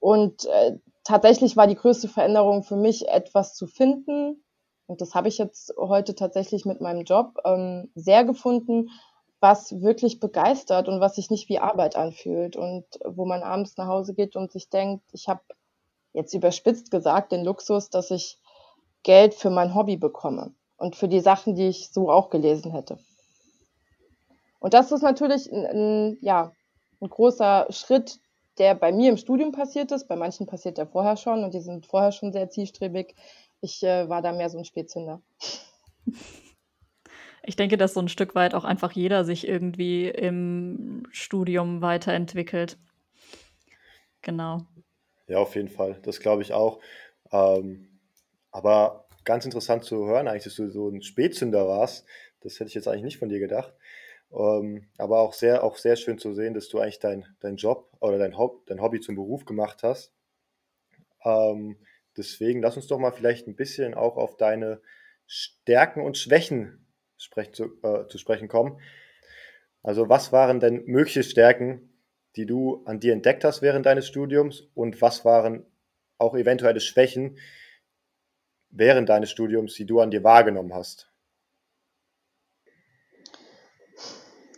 Und 0.00 0.46
äh, 0.46 0.76
tatsächlich 1.04 1.56
war 1.56 1.68
die 1.68 1.76
größte 1.76 2.08
Veränderung 2.08 2.64
für 2.64 2.74
mich, 2.74 3.06
etwas 3.06 3.54
zu 3.54 3.68
finden. 3.68 4.42
Und 4.86 5.00
das 5.00 5.14
habe 5.14 5.28
ich 5.28 5.38
jetzt 5.38 5.74
heute 5.78 6.16
tatsächlich 6.16 6.64
mit 6.64 6.80
meinem 6.80 7.04
Job 7.04 7.38
ähm, 7.44 7.88
sehr 7.94 8.24
gefunden, 8.24 8.90
was 9.38 9.80
wirklich 9.80 10.18
begeistert 10.18 10.88
und 10.88 10.98
was 10.98 11.14
sich 11.14 11.30
nicht 11.30 11.48
wie 11.48 11.60
Arbeit 11.60 11.94
anfühlt 11.94 12.56
und 12.56 12.84
wo 13.04 13.26
man 13.26 13.44
abends 13.44 13.76
nach 13.76 13.86
Hause 13.86 14.12
geht 14.12 14.34
und 14.34 14.50
sich 14.50 14.70
denkt, 14.70 15.04
ich 15.12 15.28
habe 15.28 15.42
jetzt 16.14 16.34
überspitzt 16.34 16.90
gesagt 16.90 17.30
den 17.30 17.44
Luxus, 17.44 17.90
dass 17.90 18.10
ich 18.10 18.40
Geld 19.04 19.34
für 19.34 19.50
mein 19.50 19.72
Hobby 19.72 19.96
bekomme 19.96 20.55
und 20.76 20.96
für 20.96 21.08
die 21.08 21.20
Sachen, 21.20 21.54
die 21.54 21.68
ich 21.68 21.90
so 21.90 22.10
auch 22.10 22.30
gelesen 22.30 22.72
hätte. 22.72 22.98
Und 24.58 24.74
das 24.74 24.92
ist 24.92 25.02
natürlich 25.02 25.50
ein, 25.52 25.66
ein, 25.66 26.18
ja, 26.20 26.52
ein 27.00 27.08
großer 27.08 27.66
Schritt, 27.70 28.18
der 28.58 28.74
bei 28.74 28.90
mir 28.92 29.10
im 29.10 29.16
Studium 29.16 29.52
passiert 29.52 29.92
ist. 29.92 30.08
Bei 30.08 30.16
manchen 30.16 30.46
passiert 30.46 30.78
der 30.78 30.86
vorher 30.86 31.16
schon 31.16 31.44
und 31.44 31.54
die 31.54 31.60
sind 31.60 31.86
vorher 31.86 32.12
schon 32.12 32.32
sehr 32.32 32.48
zielstrebig. 32.48 33.14
Ich 33.60 33.82
äh, 33.82 34.08
war 34.08 34.22
da 34.22 34.32
mehr 34.32 34.50
so 34.50 34.58
ein 34.58 34.64
Spätzünder. 34.64 35.22
Ich 37.48 37.54
denke, 37.54 37.76
dass 37.76 37.94
so 37.94 38.00
ein 38.00 38.08
Stück 38.08 38.34
weit 38.34 38.54
auch 38.54 38.64
einfach 38.64 38.90
jeder 38.92 39.24
sich 39.24 39.46
irgendwie 39.46 40.08
im 40.08 41.06
Studium 41.12 41.80
weiterentwickelt. 41.80 42.76
Genau. 44.22 44.62
Ja, 45.28 45.38
auf 45.38 45.54
jeden 45.54 45.68
Fall. 45.68 46.00
Das 46.02 46.18
glaube 46.18 46.42
ich 46.42 46.52
auch. 46.52 46.80
Ähm, 47.30 48.00
aber 48.50 49.05
ganz 49.26 49.44
interessant 49.44 49.84
zu 49.84 50.06
hören, 50.06 50.28
eigentlich, 50.28 50.44
dass 50.44 50.54
du 50.54 50.70
so 50.70 50.88
ein 50.88 51.02
Spätzünder 51.02 51.68
warst. 51.68 52.06
Das 52.40 52.54
hätte 52.54 52.68
ich 52.68 52.74
jetzt 52.74 52.88
eigentlich 52.88 53.02
nicht 53.02 53.18
von 53.18 53.28
dir 53.28 53.40
gedacht. 53.40 53.74
Ähm, 54.32 54.88
aber 54.96 55.20
auch 55.20 55.34
sehr, 55.34 55.62
auch 55.62 55.76
sehr 55.76 55.96
schön 55.96 56.18
zu 56.18 56.32
sehen, 56.32 56.54
dass 56.54 56.68
du 56.68 56.78
eigentlich 56.78 57.00
deinen 57.00 57.36
dein 57.40 57.56
Job 57.56 57.90
oder 58.00 58.18
dein, 58.18 58.38
Hob 58.38 58.66
dein 58.66 58.80
Hobby 58.80 59.00
zum 59.00 59.14
Beruf 59.14 59.44
gemacht 59.44 59.82
hast. 59.82 60.12
Ähm, 61.24 61.76
deswegen 62.16 62.62
lass 62.62 62.76
uns 62.76 62.86
doch 62.86 62.98
mal 62.98 63.12
vielleicht 63.12 63.46
ein 63.46 63.56
bisschen 63.56 63.94
auch 63.94 64.16
auf 64.16 64.36
deine 64.36 64.80
Stärken 65.26 66.00
und 66.00 66.16
Schwächen 66.16 66.86
sprech, 67.18 67.52
zu, 67.52 67.80
äh, 67.82 68.06
zu 68.08 68.18
sprechen 68.18 68.48
kommen. 68.48 68.80
Also 69.82 70.08
was 70.08 70.32
waren 70.32 70.60
denn 70.60 70.84
mögliche 70.86 71.22
Stärken, 71.22 71.92
die 72.36 72.46
du 72.46 72.82
an 72.84 73.00
dir 73.00 73.12
entdeckt 73.12 73.44
hast 73.44 73.62
während 73.62 73.86
deines 73.86 74.06
Studiums 74.06 74.68
und 74.74 75.00
was 75.00 75.24
waren 75.24 75.64
auch 76.18 76.34
eventuelle 76.34 76.80
Schwächen 76.80 77.38
während 78.78 79.08
deines 79.08 79.30
Studiums, 79.30 79.74
die 79.74 79.86
du 79.86 80.00
an 80.00 80.10
dir 80.10 80.24
wahrgenommen 80.24 80.74
hast? 80.74 81.10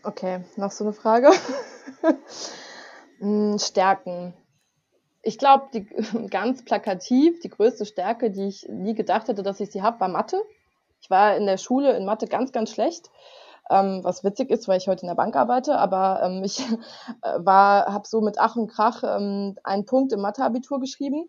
Okay, 0.02 0.44
noch 0.56 0.70
so 0.70 0.84
eine 0.84 0.92
Frage. 0.92 1.30
Hm, 3.20 3.58
Stärken. 3.58 4.34
Ich 5.22 5.38
glaube, 5.38 5.68
ganz 6.30 6.64
plakativ, 6.64 7.40
die 7.40 7.50
größte 7.50 7.84
Stärke, 7.84 8.30
die 8.30 8.46
ich 8.46 8.66
nie 8.68 8.94
gedacht 8.94 9.28
hätte, 9.28 9.42
dass 9.42 9.60
ich 9.60 9.70
sie 9.70 9.82
habe, 9.82 10.00
war 10.00 10.08
Mathe. 10.08 10.40
Ich 11.00 11.10
war 11.10 11.36
in 11.36 11.46
der 11.46 11.58
Schule 11.58 11.96
in 11.96 12.04
Mathe 12.04 12.26
ganz, 12.26 12.52
ganz 12.52 12.70
schlecht. 12.70 13.10
Ähm, 13.70 14.00
was 14.02 14.24
witzig 14.24 14.50
ist, 14.50 14.66
weil 14.66 14.78
ich 14.78 14.88
heute 14.88 15.02
in 15.02 15.08
der 15.08 15.14
Bank 15.14 15.36
arbeite, 15.36 15.76
aber 15.76 16.22
ähm, 16.22 16.42
ich 16.44 16.60
äh, 17.22 17.44
habe 17.44 18.08
so 18.08 18.20
mit 18.20 18.38
Ach 18.38 18.56
und 18.56 18.68
Krach 18.68 19.02
ähm, 19.04 19.56
einen 19.64 19.84
Punkt 19.84 20.12
im 20.12 20.20
Mathe-Abitur 20.20 20.80
geschrieben. 20.80 21.28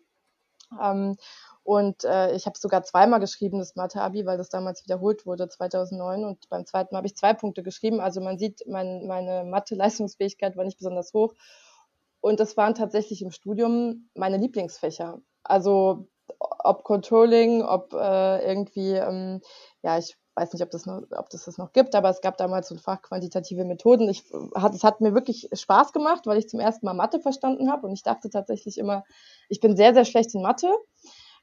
Und 1.69 2.03
äh, 2.03 2.35
ich 2.35 2.47
habe 2.47 2.57
sogar 2.57 2.81
zweimal 2.81 3.19
geschrieben, 3.19 3.59
das 3.59 3.75
Mathe-Abi, 3.75 4.25
weil 4.25 4.39
das 4.39 4.49
damals 4.49 4.83
wiederholt 4.85 5.27
wurde, 5.27 5.47
2009. 5.47 6.25
Und 6.25 6.49
beim 6.49 6.65
zweiten 6.65 6.95
Mal 6.95 6.97
habe 6.97 7.05
ich 7.05 7.15
zwei 7.15 7.35
Punkte 7.35 7.61
geschrieben. 7.61 7.99
Also 7.99 8.21
man 8.21 8.39
sieht, 8.39 8.63
mein, 8.65 9.05
meine 9.05 9.43
Mathe-Leistungsfähigkeit 9.43 10.57
war 10.57 10.65
nicht 10.65 10.79
besonders 10.79 11.13
hoch. 11.13 11.35
Und 12.21 12.39
das 12.39 12.57
waren 12.57 12.73
tatsächlich 12.73 13.21
im 13.21 13.29
Studium 13.29 14.09
meine 14.15 14.37
Lieblingsfächer. 14.37 15.21
Also 15.43 16.07
ob 16.39 16.83
Controlling, 16.83 17.61
ob 17.61 17.93
äh, 17.93 18.43
irgendwie, 18.47 18.93
ähm, 18.93 19.41
ja, 19.83 19.99
ich 19.99 20.17
weiß 20.33 20.53
nicht, 20.53 20.63
ob 20.63 20.71
das, 20.71 20.87
noch, 20.87 21.03
ob 21.11 21.29
das 21.29 21.45
das 21.45 21.59
noch 21.59 21.71
gibt, 21.71 21.93
aber 21.93 22.09
es 22.09 22.21
gab 22.21 22.37
damals 22.37 22.69
so 22.69 22.75
ein 22.75 22.79
Fach 22.79 23.03
quantitative 23.03 23.63
Methoden. 23.63 24.09
Ich, 24.09 24.23
hat, 24.55 24.73
es 24.73 24.83
hat 24.83 25.01
mir 25.01 25.13
wirklich 25.13 25.47
Spaß 25.53 25.93
gemacht, 25.93 26.25
weil 26.25 26.39
ich 26.39 26.49
zum 26.49 26.59
ersten 26.59 26.87
Mal 26.87 26.93
Mathe 26.93 27.19
verstanden 27.19 27.71
habe 27.71 27.85
und 27.85 27.93
ich 27.93 28.01
dachte 28.01 28.31
tatsächlich 28.31 28.79
immer, 28.79 29.03
ich 29.49 29.59
bin 29.59 29.77
sehr, 29.77 29.93
sehr 29.93 30.05
schlecht 30.05 30.33
in 30.33 30.41
Mathe. 30.41 30.73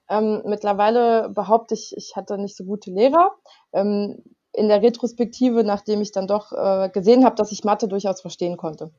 Ähm, 0.09 0.43
mittlerweile 0.45 1.29
behaupte 1.31 1.75
ich, 1.75 1.97
ich 1.97 2.17
hatte 2.17 2.39
nicht 2.39 2.57
so 2.57 2.65
gute 2.65 2.91
Lehrer. 2.91 3.33
Ähm, 3.73 4.23
in 4.53 4.69
der 4.69 4.83
Retrospektive, 4.83 5.65
nachdem 5.65 6.01
ich 6.01 6.13
dann 6.13 6.27
doch 6.27 6.53
äh, 6.53 6.89
gesehen 6.91 7.25
habe, 7.25 7.37
dass 7.37 7.53
ich 7.53 7.65
Mathe 7.65 7.89
durchaus 7.89 8.21
verstehen 8.21 8.57
konnte. 8.57 8.91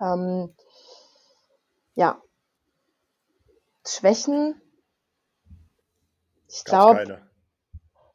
Ähm, 0.00 0.52
ja. 1.94 2.20
Schwächen. 3.86 4.60
Ich 6.48 6.64
glaube. 6.64 7.20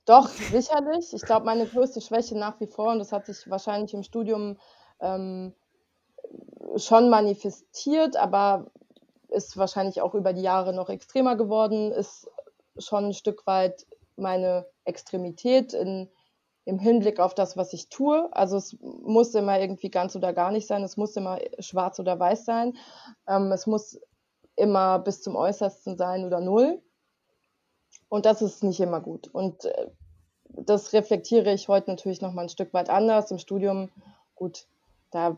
Doch, 0.05 0.27
sicherlich. 0.27 1.13
Ich 1.13 1.21
glaube, 1.21 1.45
meine 1.45 1.67
größte 1.67 2.01
Schwäche 2.01 2.37
nach 2.37 2.59
wie 2.59 2.67
vor, 2.67 2.91
und 2.91 2.99
das 2.99 3.11
hat 3.11 3.27
sich 3.27 3.49
wahrscheinlich 3.49 3.93
im 3.93 4.01
Studium 4.01 4.57
ähm, 4.99 5.53
schon 6.77 7.09
manifestiert, 7.09 8.17
aber 8.17 8.71
ist 9.29 9.57
wahrscheinlich 9.57 10.01
auch 10.01 10.13
über 10.13 10.33
die 10.33 10.41
Jahre 10.41 10.73
noch 10.73 10.89
extremer 10.89 11.35
geworden, 11.35 11.91
ist 11.91 12.29
schon 12.77 13.05
ein 13.05 13.13
Stück 13.13 13.45
weit 13.47 13.85
meine 14.15 14.65
Extremität 14.83 15.73
in, 15.73 16.09
im 16.65 16.79
Hinblick 16.79 17.19
auf 17.19 17.33
das, 17.33 17.57
was 17.57 17.73
ich 17.73 17.89
tue. 17.89 18.29
Also 18.31 18.57
es 18.57 18.77
muss 18.81 19.33
immer 19.35 19.59
irgendwie 19.59 19.89
ganz 19.89 20.15
oder 20.15 20.33
gar 20.33 20.51
nicht 20.51 20.67
sein, 20.67 20.83
es 20.83 20.97
muss 20.97 21.15
immer 21.15 21.39
schwarz 21.59 21.99
oder 21.99 22.19
weiß 22.19 22.45
sein, 22.45 22.77
ähm, 23.27 23.51
es 23.51 23.65
muss 23.65 23.99
immer 24.55 24.99
bis 24.99 25.21
zum 25.21 25.35
Äußersten 25.35 25.97
sein 25.97 26.25
oder 26.25 26.41
null. 26.41 26.81
Und 28.09 28.25
das 28.25 28.41
ist 28.41 28.63
nicht 28.63 28.79
immer 28.79 29.01
gut. 29.01 29.27
Und 29.27 29.65
äh, 29.65 29.87
das 30.49 30.93
reflektiere 30.93 31.53
ich 31.53 31.67
heute 31.67 31.89
natürlich 31.89 32.21
noch 32.21 32.33
mal 32.33 32.43
ein 32.43 32.49
Stück 32.49 32.73
weit 32.73 32.89
anders. 32.89 33.31
Im 33.31 33.37
Studium, 33.37 33.89
gut, 34.35 34.65
da 35.11 35.37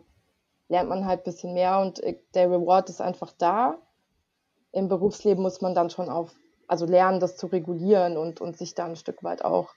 lernt 0.71 0.87
man 0.87 1.05
halt 1.05 1.19
ein 1.19 1.23
bisschen 1.25 1.53
mehr 1.53 1.79
und 1.79 2.01
äh, 2.01 2.17
der 2.33 2.49
Reward 2.49 2.89
ist 2.89 3.01
einfach 3.01 3.33
da. 3.37 3.77
Im 4.71 4.87
Berufsleben 4.87 5.43
muss 5.43 5.59
man 5.59 5.75
dann 5.75 5.89
schon 5.89 6.07
auf, 6.09 6.33
also 6.65 6.85
lernen, 6.85 7.19
das 7.19 7.35
zu 7.35 7.47
regulieren 7.47 8.15
und, 8.15 8.39
und 8.39 8.57
sich 8.57 8.73
da 8.73 8.85
ein 8.85 8.95
Stück 8.95 9.21
weit 9.21 9.43
auch 9.43 9.75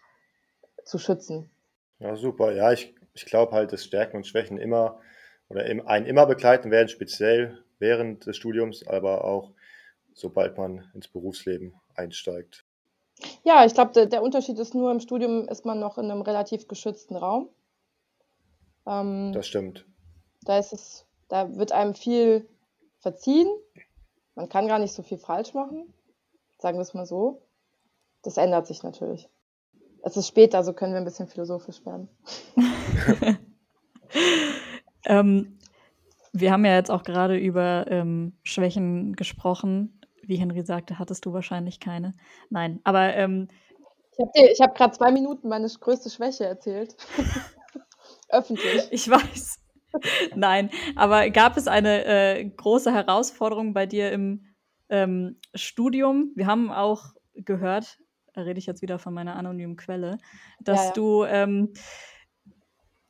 zu 0.85 0.99
schützen. 0.99 1.51
Ja, 1.99 2.15
super. 2.15 2.53
Ja, 2.53 2.71
ich, 2.73 2.95
ich 3.13 3.27
glaube 3.27 3.53
halt, 3.53 3.73
dass 3.73 3.85
Stärken 3.85 4.19
und 4.19 4.27
Schwächen 4.27 4.57
immer 4.57 5.01
oder 5.49 5.65
einen 5.65 6.07
immer 6.07 6.27
begleiten 6.27 6.71
werden, 6.71 6.89
speziell 6.89 7.59
während 7.81 8.27
des 8.27 8.37
Studiums, 8.37 8.87
aber 8.87 9.25
auch 9.25 9.51
sobald 10.15 10.57
man 10.57 10.89
ins 10.95 11.09
Berufsleben 11.09 11.75
einsteigt. 11.97 12.65
Ja, 13.43 13.65
ich 13.65 13.75
glaube, 13.75 13.93
der, 13.93 14.07
der 14.07 14.23
Unterschied 14.23 14.61
ist 14.61 14.75
nur, 14.77 14.93
im 14.93 15.01
Studium 15.01 15.49
ist 15.49 15.65
man 15.65 15.81
noch 15.81 15.99
in 15.99 16.09
einem 16.09 16.23
relativ 16.23 16.69
geschützten 16.69 17.17
Raum. 17.17 17.49
Ähm, 18.87 19.33
das 19.33 19.49
stimmt. 19.49 19.87
Da 20.45 20.59
ist 20.59 20.73
es, 20.73 21.07
da 21.29 21.57
wird 21.57 21.73
einem 21.73 21.95
viel 21.95 22.49
verziehen. 22.99 23.49
Man 24.35 24.49
kann 24.49 24.69
gar 24.69 24.79
nicht 24.79 24.93
so 24.93 25.03
viel 25.03 25.19
falsch 25.19 25.55
machen. 25.55 25.93
Sagen 26.59 26.79
wir 26.79 26.83
es 26.83 26.95
mal 26.95 27.07
so. 27.07 27.43
Das 28.23 28.37
ändert 28.37 28.67
sich 28.67 28.83
natürlich. 28.83 29.29
Es 30.03 30.17
ist 30.17 30.29
später, 30.29 30.63
so 30.65 30.73
können 30.73 30.93
wir 30.93 31.01
ein 31.01 31.05
bisschen 31.05 31.29
philosophisch 31.29 31.85
werden. 31.87 32.09
ähm, 35.05 35.59
wir 36.33 36.53
haben 36.53 36.65
ja 36.65 36.75
jetzt 36.75 36.91
auch 36.91 37.05
gerade 37.05 37.37
über 37.37 37.87
ähm, 37.89 38.33
Schwächen 38.43 39.15
gesprochen. 39.15 40.01
Wie 40.23 40.37
Henry 40.37 40.65
sagte, 40.65 40.99
hattest 40.99 41.25
du 41.27 41.33
wahrscheinlich 41.33 41.81
keine. 41.81 42.13
Nein, 42.51 42.81
aber 42.85 43.15
ähm, 43.15 43.49
ich 44.17 44.61
habe 44.61 44.71
hab 44.71 44.75
gerade 44.77 44.97
zwei 44.97 45.11
Minuten 45.11 45.49
meine 45.49 45.69
größte 45.69 46.11
Schwäche 46.11 46.45
erzählt. 46.45 46.97
Öffentlich. 48.29 48.89
Ich 48.91 49.09
weiß. 49.09 49.59
Nein, 50.35 50.71
aber 50.97 51.31
gab 51.31 51.57
es 51.57 51.69
eine 51.69 52.05
äh, 52.05 52.45
große 52.45 52.93
Herausforderung 52.93 53.75
bei 53.75 53.87
dir 53.87 54.13
im 54.13 54.47
ähm, 54.89 55.39
Studium? 55.55 56.33
Wir 56.35 56.47
haben 56.47 56.71
auch 56.71 57.15
gehört, 57.35 57.99
da 58.33 58.43
rede 58.43 58.59
ich 58.59 58.67
jetzt 58.67 58.83
wieder 58.83 58.99
von 58.99 59.15
meiner 59.15 59.37
anonymen 59.37 59.77
Quelle, 59.77 60.19
dass 60.61 60.81
ja, 60.81 60.87
ja. 60.87 60.93
du 60.93 61.25
ähm, 61.25 61.73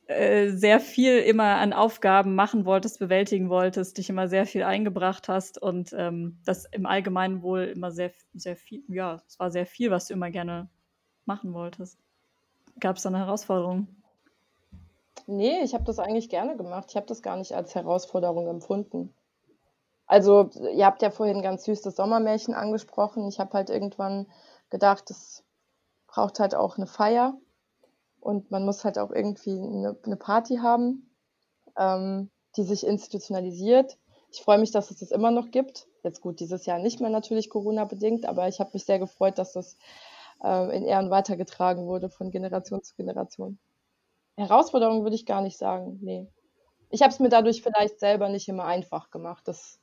äh, 0.07 0.51
sehr 0.51 0.79
viel 0.79 1.17
immer 1.17 1.55
an 1.55 1.73
Aufgaben 1.73 2.35
machen 2.35 2.65
wolltest, 2.65 2.99
bewältigen 2.99 3.49
wolltest, 3.49 3.97
dich 3.97 4.09
immer 4.09 4.27
sehr 4.27 4.45
viel 4.45 4.61
eingebracht 4.61 5.27
hast 5.27 5.59
und 5.59 5.93
ähm, 5.97 6.39
das 6.45 6.65
im 6.65 6.85
Allgemeinen 6.85 7.41
wohl 7.41 7.63
immer 7.63 7.91
sehr, 7.91 8.11
sehr 8.33 8.55
viel, 8.55 8.83
ja, 8.87 9.23
es 9.27 9.39
war 9.39 9.49
sehr 9.49 9.65
viel, 9.65 9.89
was 9.89 10.07
du 10.07 10.13
immer 10.13 10.29
gerne 10.29 10.69
machen 11.25 11.53
wolltest. 11.53 11.99
Gab 12.79 12.97
es 12.97 13.03
da 13.03 13.09
eine 13.09 13.17
Herausforderung? 13.17 13.87
Nee, 15.27 15.61
ich 15.63 15.73
habe 15.73 15.83
das 15.83 15.99
eigentlich 15.99 16.29
gerne 16.29 16.55
gemacht. 16.55 16.87
Ich 16.89 16.95
habe 16.95 17.07
das 17.07 17.21
gar 17.21 17.35
nicht 17.37 17.53
als 17.53 17.73
Herausforderung 17.75 18.47
empfunden. 18.47 19.13
Also, 20.07 20.49
ihr 20.73 20.85
habt 20.85 21.01
ja 21.01 21.09
vorhin 21.09 21.41
ganz 21.41 21.63
süß 21.65 21.81
das 21.81 21.95
Sommermärchen 21.95 22.53
angesprochen. 22.53 23.27
Ich 23.27 23.39
habe 23.39 23.53
halt 23.53 23.69
irgendwann 23.71 24.27
gedacht, 24.69 25.09
es 25.09 25.43
braucht 26.07 26.39
halt 26.39 26.53
auch 26.53 26.77
eine 26.77 26.85
Feier 26.85 27.35
und 28.19 28.51
man 28.51 28.65
muss 28.65 28.85
halt 28.85 28.99
auch 28.99 29.11
irgendwie 29.11 29.59
eine, 29.59 29.97
eine 30.03 30.15
Party 30.15 30.57
haben, 30.57 31.09
ähm, 31.77 32.29
die 32.55 32.63
sich 32.63 32.85
institutionalisiert. 32.85 33.97
Ich 34.31 34.41
freue 34.41 34.59
mich, 34.59 34.71
dass 34.71 34.91
es 34.91 34.99
das 34.99 35.11
immer 35.11 35.31
noch 35.31 35.49
gibt. 35.49 35.87
Jetzt 36.03 36.21
gut, 36.21 36.39
dieses 36.39 36.65
Jahr 36.67 36.77
nicht 36.77 36.99
mehr 37.01 37.09
natürlich 37.09 37.49
Corona-bedingt, 37.49 38.25
aber 38.25 38.47
ich 38.47 38.59
habe 38.59 38.71
mich 38.73 38.85
sehr 38.85 38.99
gefreut, 38.99 39.39
dass 39.39 39.53
das 39.53 39.75
äh, 40.43 40.77
in 40.77 40.85
Ehren 40.85 41.09
weitergetragen 41.09 41.87
wurde 41.87 42.09
von 42.09 42.29
Generation 42.29 42.83
zu 42.83 42.95
Generation. 42.95 43.57
Herausforderung 44.37 45.03
würde 45.03 45.15
ich 45.15 45.25
gar 45.25 45.41
nicht 45.41 45.57
sagen, 45.57 45.99
nee. 46.01 46.27
Ich 46.89 47.01
habe 47.01 47.11
es 47.11 47.19
mir 47.19 47.29
dadurch 47.29 47.61
vielleicht 47.61 47.99
selber 47.99 48.29
nicht 48.29 48.47
immer 48.47 48.65
einfach 48.65 49.09
gemacht, 49.09 49.47
das 49.47 49.79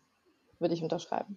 würde 0.59 0.75
ich 0.75 0.82
unterschreiben. 0.82 1.37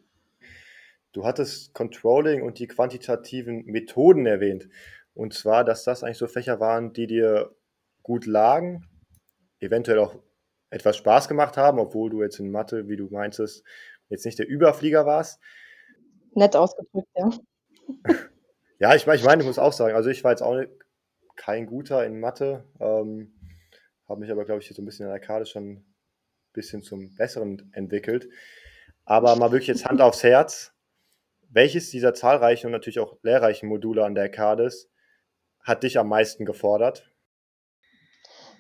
Du 1.12 1.26
hattest 1.26 1.74
Controlling 1.74 2.44
und 2.44 2.60
die 2.60 2.68
quantitativen 2.68 3.66
Methoden 3.66 4.26
erwähnt. 4.26 4.68
Und 5.14 5.34
zwar, 5.34 5.64
dass 5.64 5.84
das 5.84 6.04
eigentlich 6.04 6.18
so 6.18 6.28
Fächer 6.28 6.60
waren, 6.60 6.92
die 6.92 7.08
dir 7.08 7.56
gut 8.04 8.26
lagen, 8.26 8.86
eventuell 9.60 10.00
auch 10.00 10.16
etwas 10.70 10.98
Spaß 10.98 11.28
gemacht 11.30 11.56
haben, 11.56 11.80
obwohl 11.80 12.10
du 12.10 12.22
jetzt 12.22 12.40
in 12.40 12.52
Mathe, 12.52 12.90
wie 12.90 12.98
du 12.98 13.08
meintest, 13.10 13.64
jetzt 14.10 14.26
nicht 14.26 14.38
der 14.40 14.48
Überflieger 14.48 15.06
warst. 15.06 15.40
Nett 16.34 16.56
ausgedrückt, 16.56 17.08
ja. 17.16 17.30
ja, 18.80 18.94
ich 18.94 19.08
meine, 19.08 19.18
ich, 19.18 19.26
mein, 19.26 19.40
ich 19.40 19.46
muss 19.46 19.58
auch 19.58 19.74
sagen, 19.74 19.96
also 19.96 20.10
ich 20.10 20.24
war 20.24 20.32
jetzt 20.32 20.44
auch 20.44 20.62
kein 21.36 21.66
guter 21.66 22.06
in 22.06 22.20
Mathe. 22.20 22.66
Ähm, 22.80 23.34
habe 24.08 24.20
mich 24.20 24.32
aber, 24.32 24.46
glaube 24.46 24.62
ich, 24.62 24.70
so 24.70 24.82
ein 24.82 24.86
bisschen 24.86 25.06
in 25.06 25.12
der 25.12 25.20
Karte 25.20 25.46
schon 25.46 25.70
ein 25.70 25.96
bisschen 26.54 26.82
zum 26.82 27.16
Besseren 27.16 27.72
entwickelt. 27.74 28.30
Aber 29.06 29.36
mal 29.36 29.52
wirklich 29.52 29.68
jetzt 29.68 29.86
Hand 29.86 30.02
aufs 30.02 30.24
Herz. 30.24 30.74
Welches 31.50 31.90
dieser 31.90 32.14
zahlreichen 32.14 32.68
und 32.68 32.74
natürlich 32.74 33.00
auch 33.00 33.18
lehrreichen 33.22 33.70
Module 33.70 34.04
an 34.04 34.16
der 34.16 34.30
CADES 34.30 34.90
hat 35.62 35.84
dich 35.84 35.98
am 35.98 36.10
meisten 36.10 36.46
gefordert? 36.46 37.12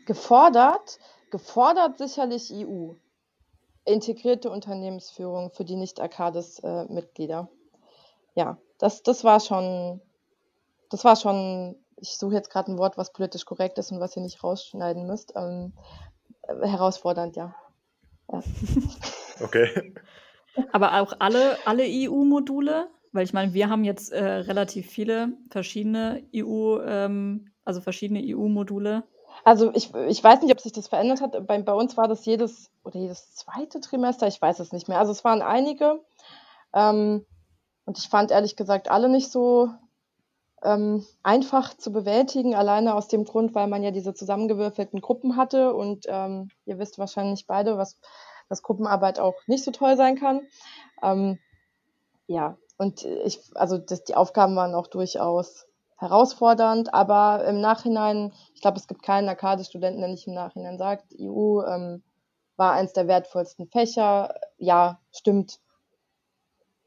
Gefordert? 0.06 1.00
Gefordert 1.30 1.98
sicherlich 1.98 2.52
EU. 2.54 2.94
Integrierte 3.86 4.50
Unternehmensführung 4.50 5.52
für 5.52 5.66
die 5.66 5.76
Nicht-Arcades-Mitglieder. 5.76 7.50
Äh, 7.52 8.40
ja, 8.40 8.58
das, 8.80 9.04
das 9.04 9.24
war 9.24 9.40
schon, 9.40 10.02
das 10.90 11.04
war 11.04 11.16
schon 11.16 11.76
ich 11.98 12.18
suche 12.18 12.36
jetzt 12.36 12.50
gerade 12.50 12.72
ein 12.72 12.78
Wort, 12.78 12.98
was 12.98 13.14
politisch 13.14 13.46
korrekt 13.46 13.78
ist 13.78 13.92
und 13.92 14.00
was 14.00 14.16
ihr 14.16 14.22
nicht 14.22 14.44
rausschneiden 14.44 15.08
müsst. 15.08 15.34
Ähm, 15.36 15.74
äh, 16.44 16.68
herausfordernd, 16.68 17.36
ja. 17.36 17.56
ja. 18.32 18.42
Okay. 19.42 19.94
Aber 20.72 21.02
auch 21.02 21.14
alle, 21.20 21.58
alle 21.66 21.84
EU-Module? 21.86 22.88
Weil 23.12 23.26
ich 23.26 23.34
meine, 23.34 23.54
wir 23.54 23.70
haben 23.70 23.84
jetzt 23.84 24.14
äh, 24.14 24.24
relativ 24.24 24.88
viele 24.90 25.34
verschiedene 25.50 26.24
EU, 26.34 26.80
ähm, 26.82 27.52
also 27.66 27.82
verschiedene 27.82 28.22
EU-Module. 28.24 29.04
Also 29.44 29.74
ich, 29.74 29.94
ich 29.94 30.24
weiß 30.24 30.42
nicht, 30.42 30.52
ob 30.52 30.62
sich 30.62 30.72
das 30.72 30.88
verändert 30.88 31.22
hat. 31.22 31.46
Bei, 31.48 31.62
bei 31.62 31.74
uns 31.74 31.98
war 31.98 32.08
das 32.08 32.26
jedes 32.26 32.72
oder 32.84 33.00
jedes 33.00 33.34
zweite 33.36 33.82
Trimester, 33.82 34.28
ich 34.28 34.42
weiß 34.42 34.60
es 34.60 34.72
nicht 34.72 34.88
mehr. 34.88 35.00
Also 35.00 35.12
es 35.12 35.24
waren 35.24 35.42
einige. 35.42 36.00
Ähm, 36.74 37.26
und 37.86 37.98
ich 37.98 38.08
fand 38.08 38.32
ehrlich 38.32 38.56
gesagt 38.56 38.90
alle 38.90 39.10
nicht 39.10 39.32
so 39.32 39.70
ähm, 40.66 41.06
einfach 41.24 41.76
zu 41.76 41.92
bewältigen, 41.92 42.56
alleine 42.56 42.96
aus 42.96 43.08
dem 43.08 43.24
Grund, 43.24 43.56
weil 43.56 43.68
man 43.68 43.84
ja 43.84 43.92
diese 43.92 44.14
zusammengewürfelten 44.14 45.00
Gruppen 45.00 45.38
hatte 45.38 45.74
und 45.74 46.06
ähm, 46.10 46.50
ihr 46.66 46.80
wisst 46.80 46.98
wahrscheinlich 46.98 47.48
beide, 47.48 47.78
was, 47.78 47.98
dass 48.50 48.64
Gruppenarbeit 48.64 49.20
auch 49.20 49.36
nicht 49.48 49.64
so 49.64 49.72
toll 49.72 49.96
sein 49.96 50.18
kann. 50.18 50.42
Ähm, 51.02 51.40
ja, 52.28 52.58
und 52.78 53.06
ich, 53.06 53.40
also 53.54 53.78
das, 53.78 54.04
die 54.04 54.16
Aufgaben 54.16 54.56
waren 54.56 54.76
auch 54.76 54.88
durchaus 54.88 55.68
herausfordernd, 55.98 56.94
aber 56.94 57.46
im 57.46 57.62
Nachhinein, 57.62 58.34
ich 58.54 58.62
glaube, 58.62 58.78
es 58.78 58.88
gibt 58.88 59.04
keinen 59.04 59.30
Arcade-Studenten, 59.30 60.02
der 60.02 60.10
nicht 60.10 60.28
im 60.28 60.34
Nachhinein 60.34 60.78
sagt, 60.78 61.14
EU 61.18 61.62
ähm, 61.62 62.04
war 62.58 62.74
eins 62.74 62.94
der 62.94 63.08
wertvollsten 63.08 63.68
Fächer. 63.68 64.34
Ja, 64.58 65.00
stimmt, 65.12 65.60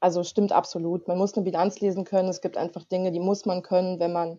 also 0.01 0.23
stimmt 0.25 0.53
absolut. 0.53 1.09
Man 1.09 1.19
muss 1.19 1.35
eine 1.35 1.45
Bilanz 1.45 1.81
lesen 1.81 2.05
können. 2.05 2.29
Es 2.29 2.41
gibt 2.41 2.57
einfach 2.57 2.85
Dinge, 2.85 3.13
die 3.13 3.21
muss 3.21 3.47
man 3.47 3.63
können, 3.63 3.99
wenn 3.99 4.13
man 4.13 4.39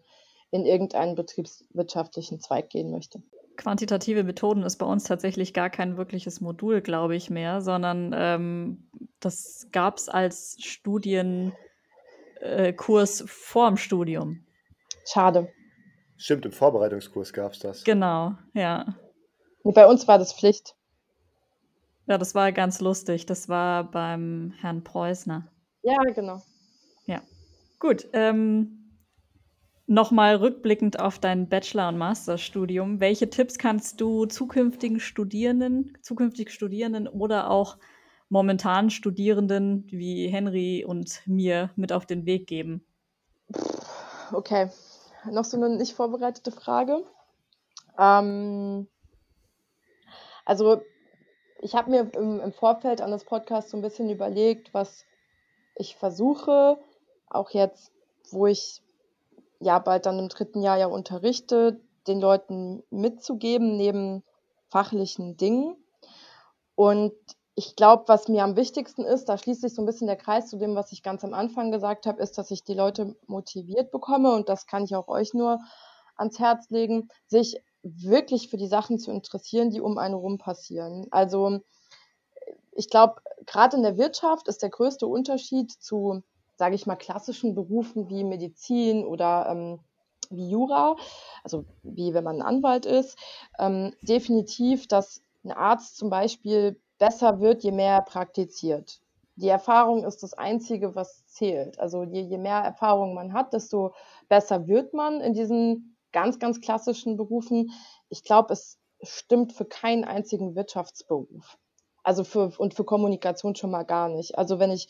in 0.51 0.65
irgendeinen 0.65 1.15
betriebswirtschaftlichen 1.15 2.39
Zweig 2.39 2.69
gehen 2.69 2.91
möchte. 2.91 3.21
Quantitative 3.57 4.23
Methoden 4.23 4.63
ist 4.63 4.77
bei 4.77 4.85
uns 4.85 5.03
tatsächlich 5.03 5.53
gar 5.53 5.69
kein 5.69 5.97
wirkliches 5.97 6.39
Modul, 6.39 6.81
glaube 6.81 7.15
ich, 7.15 7.29
mehr, 7.29 7.61
sondern 7.61 8.15
ähm, 8.15 8.89
das 9.19 9.67
gab 9.71 9.97
es 9.97 10.07
als 10.07 10.55
Studienkurs 10.61 11.51
äh, 12.41 13.27
vorm 13.27 13.75
Studium. 13.75 14.45
Schade. 15.05 15.51
Stimmt, 16.15 16.45
im 16.45 16.53
Vorbereitungskurs 16.53 17.33
gab 17.33 17.51
es 17.51 17.59
das. 17.59 17.83
Genau, 17.83 18.33
ja. 18.53 18.95
Und 19.61 19.75
bei 19.75 19.85
uns 19.85 20.07
war 20.07 20.17
das 20.17 20.33
Pflicht. 20.33 20.75
Ja, 22.09 22.17
das 22.17 22.33
war 22.33 22.51
ganz 22.51 22.81
lustig. 22.81 23.27
Das 23.27 23.47
war 23.47 23.89
beim 23.89 24.51
Herrn 24.59 24.83
Preußner. 24.83 25.47
Ja, 25.83 26.01
genau. 26.13 26.41
Ja. 27.05 27.21
Gut. 27.79 28.09
Ähm, 28.13 28.75
Nochmal 29.91 30.35
rückblickend 30.35 30.99
auf 30.99 31.17
dein 31.17 31.49
Bachelor- 31.49 31.89
und 31.89 31.97
Masterstudium. 31.97 32.99
Welche 32.99 33.31
Tipps 33.31 33.57
kannst 33.57 33.99
du 33.99 34.27
zukünftigen 34.27 34.99
Studierenden, 34.99 35.97
zukünftig 36.03 36.51
Studierenden 36.51 37.07
oder 37.07 37.49
auch 37.49 37.79
momentanen 38.29 38.91
Studierenden 38.91 39.87
wie 39.89 40.27
Henry 40.27 40.85
und 40.85 41.23
mir 41.25 41.71
mit 41.75 41.91
auf 41.91 42.05
den 42.05 42.27
Weg 42.27 42.45
geben? 42.45 42.85
Okay, 44.31 44.69
noch 45.31 45.45
so 45.45 45.57
eine 45.57 45.75
nicht 45.75 45.93
vorbereitete 45.93 46.51
Frage. 46.51 47.03
Ähm, 47.97 48.87
also 50.45 50.83
ich 51.61 51.75
habe 51.75 51.91
mir 51.91 52.13
im, 52.15 52.39
im 52.39 52.51
Vorfeld 52.51 53.01
an 53.01 53.11
das 53.11 53.25
Podcast 53.25 53.69
so 53.69 53.77
ein 53.77 53.81
bisschen 53.81 54.09
überlegt, 54.09 54.73
was 54.73 55.05
ich 55.75 55.95
versuche, 55.95 56.77
auch 57.29 57.51
jetzt, 57.51 57.91
wo 58.31 58.47
ich 58.47 58.81
ja 59.59 59.79
bald 59.79 60.05
dann 60.05 60.19
im 60.19 60.29
dritten 60.29 60.61
Jahr 60.61 60.77
ja 60.77 60.87
unterrichte, 60.87 61.79
den 62.07 62.19
Leuten 62.19 62.83
mitzugeben, 62.89 63.77
neben 63.77 64.23
fachlichen 64.69 65.37
Dingen. 65.37 65.75
Und 66.75 67.13
ich 67.55 67.75
glaube, 67.75 68.05
was 68.07 68.29
mir 68.29 68.43
am 68.43 68.55
wichtigsten 68.55 69.03
ist, 69.03 69.25
da 69.25 69.37
schließt 69.37 69.61
sich 69.61 69.75
so 69.75 69.81
ein 69.81 69.85
bisschen 69.85 70.07
der 70.07 70.15
Kreis 70.15 70.49
zu 70.49 70.57
dem, 70.57 70.75
was 70.75 70.93
ich 70.93 71.03
ganz 71.03 71.23
am 71.25 71.33
Anfang 71.33 71.71
gesagt 71.71 72.05
habe, 72.05 72.21
ist, 72.21 72.37
dass 72.37 72.51
ich 72.51 72.63
die 72.63 72.73
Leute 72.73 73.15
motiviert 73.27 73.91
bekomme 73.91 74.33
und 74.33 74.47
das 74.47 74.65
kann 74.65 74.85
ich 74.85 74.95
auch 74.95 75.09
euch 75.09 75.33
nur 75.33 75.59
ans 76.19 76.39
Herz 76.39 76.69
legen, 76.69 77.09
sich 77.27 77.61
wirklich 77.83 78.49
für 78.49 78.57
die 78.57 78.67
Sachen 78.67 78.99
zu 78.99 79.11
interessieren, 79.11 79.71
die 79.71 79.81
um 79.81 79.97
einen 79.97 80.15
rum 80.15 80.37
passieren. 80.37 81.07
Also 81.11 81.61
ich 82.71 82.89
glaube, 82.89 83.21
gerade 83.45 83.77
in 83.77 83.83
der 83.83 83.97
Wirtschaft 83.97 84.47
ist 84.47 84.61
der 84.61 84.69
größte 84.69 85.07
Unterschied 85.07 85.71
zu, 85.71 86.23
sage 86.55 86.75
ich 86.75 86.85
mal, 86.85 86.95
klassischen 86.95 87.55
Berufen 87.55 88.09
wie 88.09 88.23
Medizin 88.23 89.05
oder 89.05 89.47
ähm, 89.49 89.79
wie 90.29 90.49
Jura, 90.49 90.95
also 91.43 91.65
wie 91.83 92.13
wenn 92.13 92.23
man 92.23 92.37
ein 92.37 92.47
Anwalt 92.47 92.85
ist, 92.85 93.17
ähm, 93.57 93.93
definitiv, 94.01 94.87
dass 94.87 95.21
ein 95.43 95.51
Arzt 95.51 95.97
zum 95.97 96.09
Beispiel 96.09 96.79
besser 96.97 97.39
wird, 97.39 97.63
je 97.63 97.71
mehr 97.71 97.95
er 97.95 98.01
praktiziert. 98.01 99.01
Die 99.35 99.47
Erfahrung 99.47 100.03
ist 100.03 100.21
das 100.21 100.33
Einzige, 100.33 100.95
was 100.95 101.25
zählt. 101.27 101.79
Also 101.79 102.03
je, 102.03 102.21
je 102.21 102.37
mehr 102.37 102.57
Erfahrung 102.57 103.13
man 103.13 103.31
hat, 103.31 103.53
desto 103.53 103.93
besser 104.27 104.67
wird 104.67 104.93
man 104.93 105.21
in 105.21 105.33
diesen 105.33 105.95
ganz, 106.11 106.39
ganz 106.39 106.61
klassischen 106.61 107.17
Berufen. 107.17 107.71
Ich 108.09 108.23
glaube, 108.23 108.53
es 108.53 108.77
stimmt 109.01 109.53
für 109.53 109.65
keinen 109.65 110.03
einzigen 110.03 110.55
Wirtschaftsberuf. 110.55 111.57
Also 112.03 112.23
für, 112.23 112.51
und 112.57 112.73
für 112.73 112.83
Kommunikation 112.83 113.55
schon 113.55 113.71
mal 113.71 113.83
gar 113.83 114.09
nicht. 114.09 114.37
Also 114.37 114.59
wenn 114.59 114.71
ich 114.71 114.87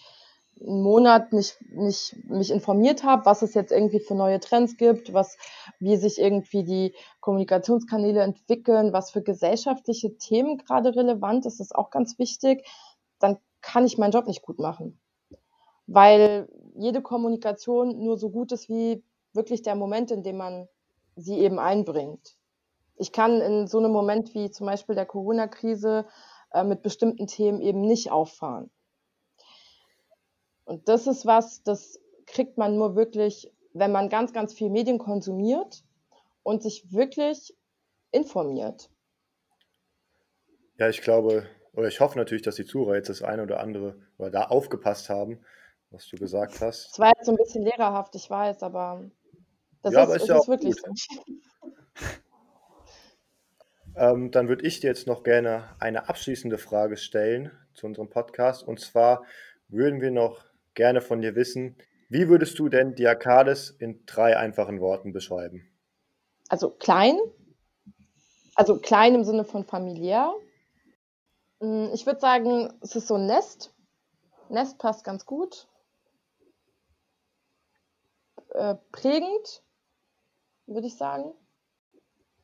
einen 0.61 0.81
Monat 0.81 1.31
nicht, 1.31 1.57
nicht 1.71 2.15
mich 2.25 2.51
informiert 2.51 3.03
habe, 3.03 3.25
was 3.25 3.41
es 3.41 3.53
jetzt 3.53 3.71
irgendwie 3.71 3.99
für 3.99 4.15
neue 4.15 4.39
Trends 4.39 4.77
gibt, 4.77 5.13
was, 5.13 5.37
wie 5.79 5.95
sich 5.95 6.19
irgendwie 6.19 6.63
die 6.63 6.93
Kommunikationskanäle 7.21 8.21
entwickeln, 8.21 8.91
was 8.91 9.11
für 9.11 9.21
gesellschaftliche 9.21 10.17
Themen 10.17 10.57
gerade 10.57 10.95
relevant 10.95 11.45
ist, 11.45 11.59
ist 11.59 11.75
auch 11.75 11.89
ganz 11.89 12.19
wichtig, 12.19 12.67
dann 13.19 13.37
kann 13.61 13.85
ich 13.85 13.97
meinen 13.97 14.11
Job 14.11 14.27
nicht 14.27 14.41
gut 14.41 14.59
machen. 14.59 14.99
Weil 15.87 16.49
jede 16.75 17.01
Kommunikation 17.01 18.03
nur 18.03 18.17
so 18.17 18.29
gut 18.29 18.51
ist 18.51 18.69
wie 18.69 19.03
wirklich 19.33 19.61
der 19.61 19.75
Moment, 19.75 20.11
in 20.11 20.23
dem 20.23 20.37
man 20.37 20.67
sie 21.19 21.39
eben 21.39 21.59
einbringt. 21.59 22.35
Ich 22.95 23.11
kann 23.11 23.41
in 23.41 23.67
so 23.67 23.77
einem 23.79 23.91
Moment 23.91 24.33
wie 24.33 24.51
zum 24.51 24.67
Beispiel 24.67 24.95
der 24.95 25.05
Corona-Krise 25.05 26.05
äh, 26.51 26.63
mit 26.63 26.81
bestimmten 26.81 27.27
Themen 27.27 27.61
eben 27.61 27.81
nicht 27.81 28.11
auffahren. 28.11 28.69
Und 30.65 30.87
das 30.87 31.07
ist 31.07 31.25
was, 31.25 31.63
das 31.63 31.99
kriegt 32.27 32.57
man 32.57 32.75
nur 32.75 32.95
wirklich, 32.95 33.51
wenn 33.73 33.91
man 33.91 34.09
ganz, 34.09 34.33
ganz 34.33 34.53
viel 34.53 34.69
Medien 34.69 34.99
konsumiert 34.99 35.83
und 36.43 36.61
sich 36.61 36.91
wirklich 36.91 37.55
informiert. 38.11 38.89
Ja, 40.77 40.89
ich 40.89 41.01
glaube, 41.01 41.47
oder 41.73 41.87
ich 41.87 41.99
hoffe 41.99 42.17
natürlich, 42.17 42.43
dass 42.43 42.55
die 42.55 42.65
Zuhörer 42.65 42.95
jetzt 42.95 43.09
das 43.09 43.21
eine 43.21 43.43
oder 43.43 43.59
andere 43.59 43.99
oder 44.17 44.31
da 44.31 44.43
aufgepasst 44.43 45.09
haben, 45.09 45.39
was 45.91 46.07
du 46.07 46.17
gesagt 46.17 46.61
hast. 46.61 46.91
Es 46.91 46.99
war 46.99 47.09
jetzt 47.15 47.25
so 47.25 47.31
ein 47.31 47.37
bisschen 47.37 47.63
lehrerhaft, 47.63 48.15
ich 48.15 48.29
weiß, 48.29 48.63
aber 48.63 49.09
das 49.81 49.93
ja, 49.93 50.01
ist, 50.01 50.05
aber 50.07 50.15
ist 50.15 50.27
ja 50.27 50.35
ist 50.35 50.41
auch 50.41 50.47
wirklich 50.47 50.81
gut. 50.81 50.99
so. 50.99 51.33
Ähm, 53.95 54.31
dann 54.31 54.47
würde 54.47 54.65
ich 54.65 54.79
dir 54.79 54.87
jetzt 54.87 55.07
noch 55.07 55.23
gerne 55.23 55.75
eine 55.79 56.07
abschließende 56.07 56.57
Frage 56.57 56.95
stellen 56.95 57.51
zu 57.73 57.85
unserem 57.85 58.09
Podcast. 58.09 58.63
Und 58.63 58.79
zwar 58.79 59.25
würden 59.67 59.99
wir 59.99 60.11
noch 60.11 60.45
gerne 60.73 61.01
von 61.01 61.21
dir 61.21 61.35
wissen, 61.35 61.75
wie 62.07 62.29
würdest 62.29 62.57
du 62.59 62.69
denn 62.69 62.95
die 62.95 63.07
Arcades 63.07 63.71
in 63.71 64.05
drei 64.05 64.37
einfachen 64.37 64.79
Worten 64.79 65.11
beschreiben? 65.11 65.67
Also 66.47 66.69
klein, 66.69 67.17
also 68.55 68.79
klein 68.79 69.15
im 69.15 69.23
Sinne 69.23 69.43
von 69.43 69.65
familiär. 69.65 70.33
Mm, 71.59 71.89
Ich 71.93 72.05
würde 72.05 72.19
sagen, 72.19 72.73
es 72.81 72.95
ist 72.95 73.07
so 73.07 73.15
ein 73.15 73.25
Nest. 73.25 73.73
Nest 74.49 74.79
passt 74.79 75.03
ganz 75.03 75.25
gut. 75.25 75.67
Äh, 78.51 78.75
prägend, 78.91 79.61
würde 80.69 80.87
ich 80.87 80.97
sagen. 80.97 81.33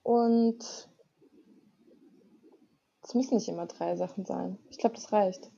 Und 0.04 0.90
es 3.04 3.14
müssen 3.14 3.36
nicht 3.36 3.48
immer 3.48 3.68
drei 3.68 3.96
Sachen 3.96 4.26
sein. 4.26 4.58
Ich 4.70 4.78
glaube, 4.78 4.96
das 4.96 5.12
reicht. 5.12 5.52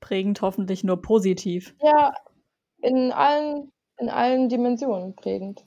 Prägend 0.00 0.42
hoffentlich 0.42 0.82
nur 0.82 1.00
positiv. 1.00 1.74
Ja, 1.80 2.14
in 2.78 3.12
allen, 3.12 3.72
in 3.98 4.08
allen 4.08 4.48
Dimensionen 4.48 5.14
prägend. 5.14 5.64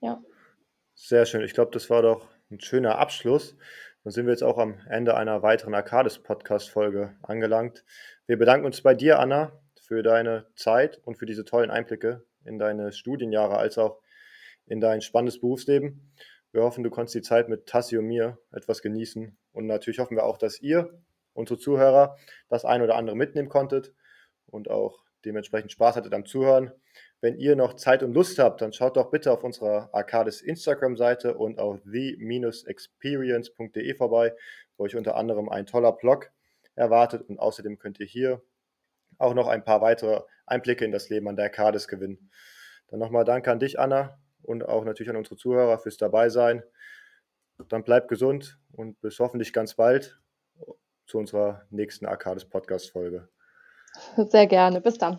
Ja. 0.00 0.22
Sehr 0.94 1.24
schön. 1.24 1.42
Ich 1.42 1.54
glaube, 1.54 1.70
das 1.72 1.88
war 1.88 2.02
doch 2.02 2.28
ein 2.50 2.60
schöner 2.60 2.98
Abschluss. 2.98 3.56
Dann 4.04 4.12
sind 4.12 4.26
wir 4.26 4.32
jetzt 4.32 4.44
auch 4.44 4.58
am 4.58 4.80
Ende 4.88 5.16
einer 5.16 5.42
weiteren 5.42 5.74
Arcades-Podcast-Folge 5.74 7.16
angelangt. 7.22 7.84
Wir 8.26 8.38
bedanken 8.38 8.66
uns 8.66 8.82
bei 8.82 8.94
dir, 8.94 9.18
Anna, 9.18 9.52
für 9.82 10.02
deine 10.02 10.46
Zeit 10.54 11.00
und 11.04 11.16
für 11.16 11.26
diese 11.26 11.44
tollen 11.44 11.70
Einblicke 11.70 12.24
in 12.44 12.58
deine 12.58 12.92
Studienjahre 12.92 13.56
als 13.56 13.78
auch 13.78 14.00
in 14.68 14.80
dein 14.80 15.00
spannendes 15.00 15.40
Berufsleben. 15.40 16.12
Wir 16.52 16.62
hoffen, 16.62 16.84
du 16.84 16.90
konntest 16.90 17.14
die 17.14 17.22
Zeit 17.22 17.48
mit 17.48 17.66
Tassi 17.66 17.96
und 17.98 18.06
mir 18.06 18.38
etwas 18.52 18.82
genießen. 18.82 19.36
Und 19.52 19.66
natürlich 19.66 19.98
hoffen 19.98 20.16
wir 20.16 20.24
auch, 20.24 20.38
dass 20.38 20.60
ihr, 20.60 21.02
unsere 21.34 21.58
Zuhörer, 21.58 22.16
das 22.48 22.64
ein 22.64 22.82
oder 22.82 22.96
andere 22.96 23.16
mitnehmen 23.16 23.48
konntet 23.48 23.92
und 24.46 24.70
auch 24.70 25.04
dementsprechend 25.24 25.72
Spaß 25.72 25.96
hattet 25.96 26.14
am 26.14 26.24
Zuhören. 26.24 26.70
Wenn 27.20 27.36
ihr 27.36 27.56
noch 27.56 27.74
Zeit 27.74 28.02
und 28.02 28.14
Lust 28.14 28.38
habt, 28.38 28.62
dann 28.62 28.72
schaut 28.72 28.96
doch 28.96 29.10
bitte 29.10 29.32
auf 29.32 29.44
unserer 29.44 29.90
Arcades 29.92 30.40
Instagram-Seite 30.40 31.34
und 31.34 31.58
auf 31.58 31.80
the-experience.de 31.84 33.94
vorbei, 33.94 34.34
wo 34.76 34.84
euch 34.84 34.96
unter 34.96 35.16
anderem 35.16 35.48
ein 35.48 35.66
toller 35.66 35.92
Blog 35.92 36.30
erwartet 36.76 37.28
und 37.28 37.40
außerdem 37.40 37.78
könnt 37.78 38.00
ihr 38.00 38.06
hier 38.06 38.42
auch 39.18 39.34
noch 39.34 39.48
ein 39.48 39.64
paar 39.64 39.80
weitere 39.80 40.20
Einblicke 40.46 40.84
in 40.84 40.92
das 40.92 41.08
Leben 41.08 41.26
an 41.28 41.36
der 41.36 41.46
Arcades 41.46 41.88
gewinnen. 41.88 42.30
Dann 42.86 43.00
nochmal 43.00 43.24
Danke 43.24 43.50
an 43.50 43.58
dich, 43.58 43.80
Anna, 43.80 44.20
und 44.42 44.66
auch 44.66 44.84
natürlich 44.84 45.10
an 45.10 45.16
unsere 45.16 45.36
Zuhörer 45.36 45.78
fürs 45.78 45.96
Dabeisein. 45.96 46.62
Dann 47.68 47.82
bleibt 47.82 48.08
gesund 48.08 48.58
und 48.72 49.00
bis 49.00 49.18
hoffentlich 49.18 49.52
ganz 49.52 49.74
bald 49.74 50.20
zu 51.06 51.18
unserer 51.18 51.66
nächsten 51.70 52.06
Arcades 52.06 52.44
Podcast 52.44 52.90
Folge. 52.90 53.28
Sehr 54.16 54.46
gerne. 54.46 54.80
Bis 54.80 54.98
dann. 54.98 55.18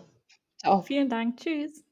Ciao. 0.56 0.80
Vielen 0.82 1.08
Dank. 1.08 1.38
Tschüss. 1.38 1.89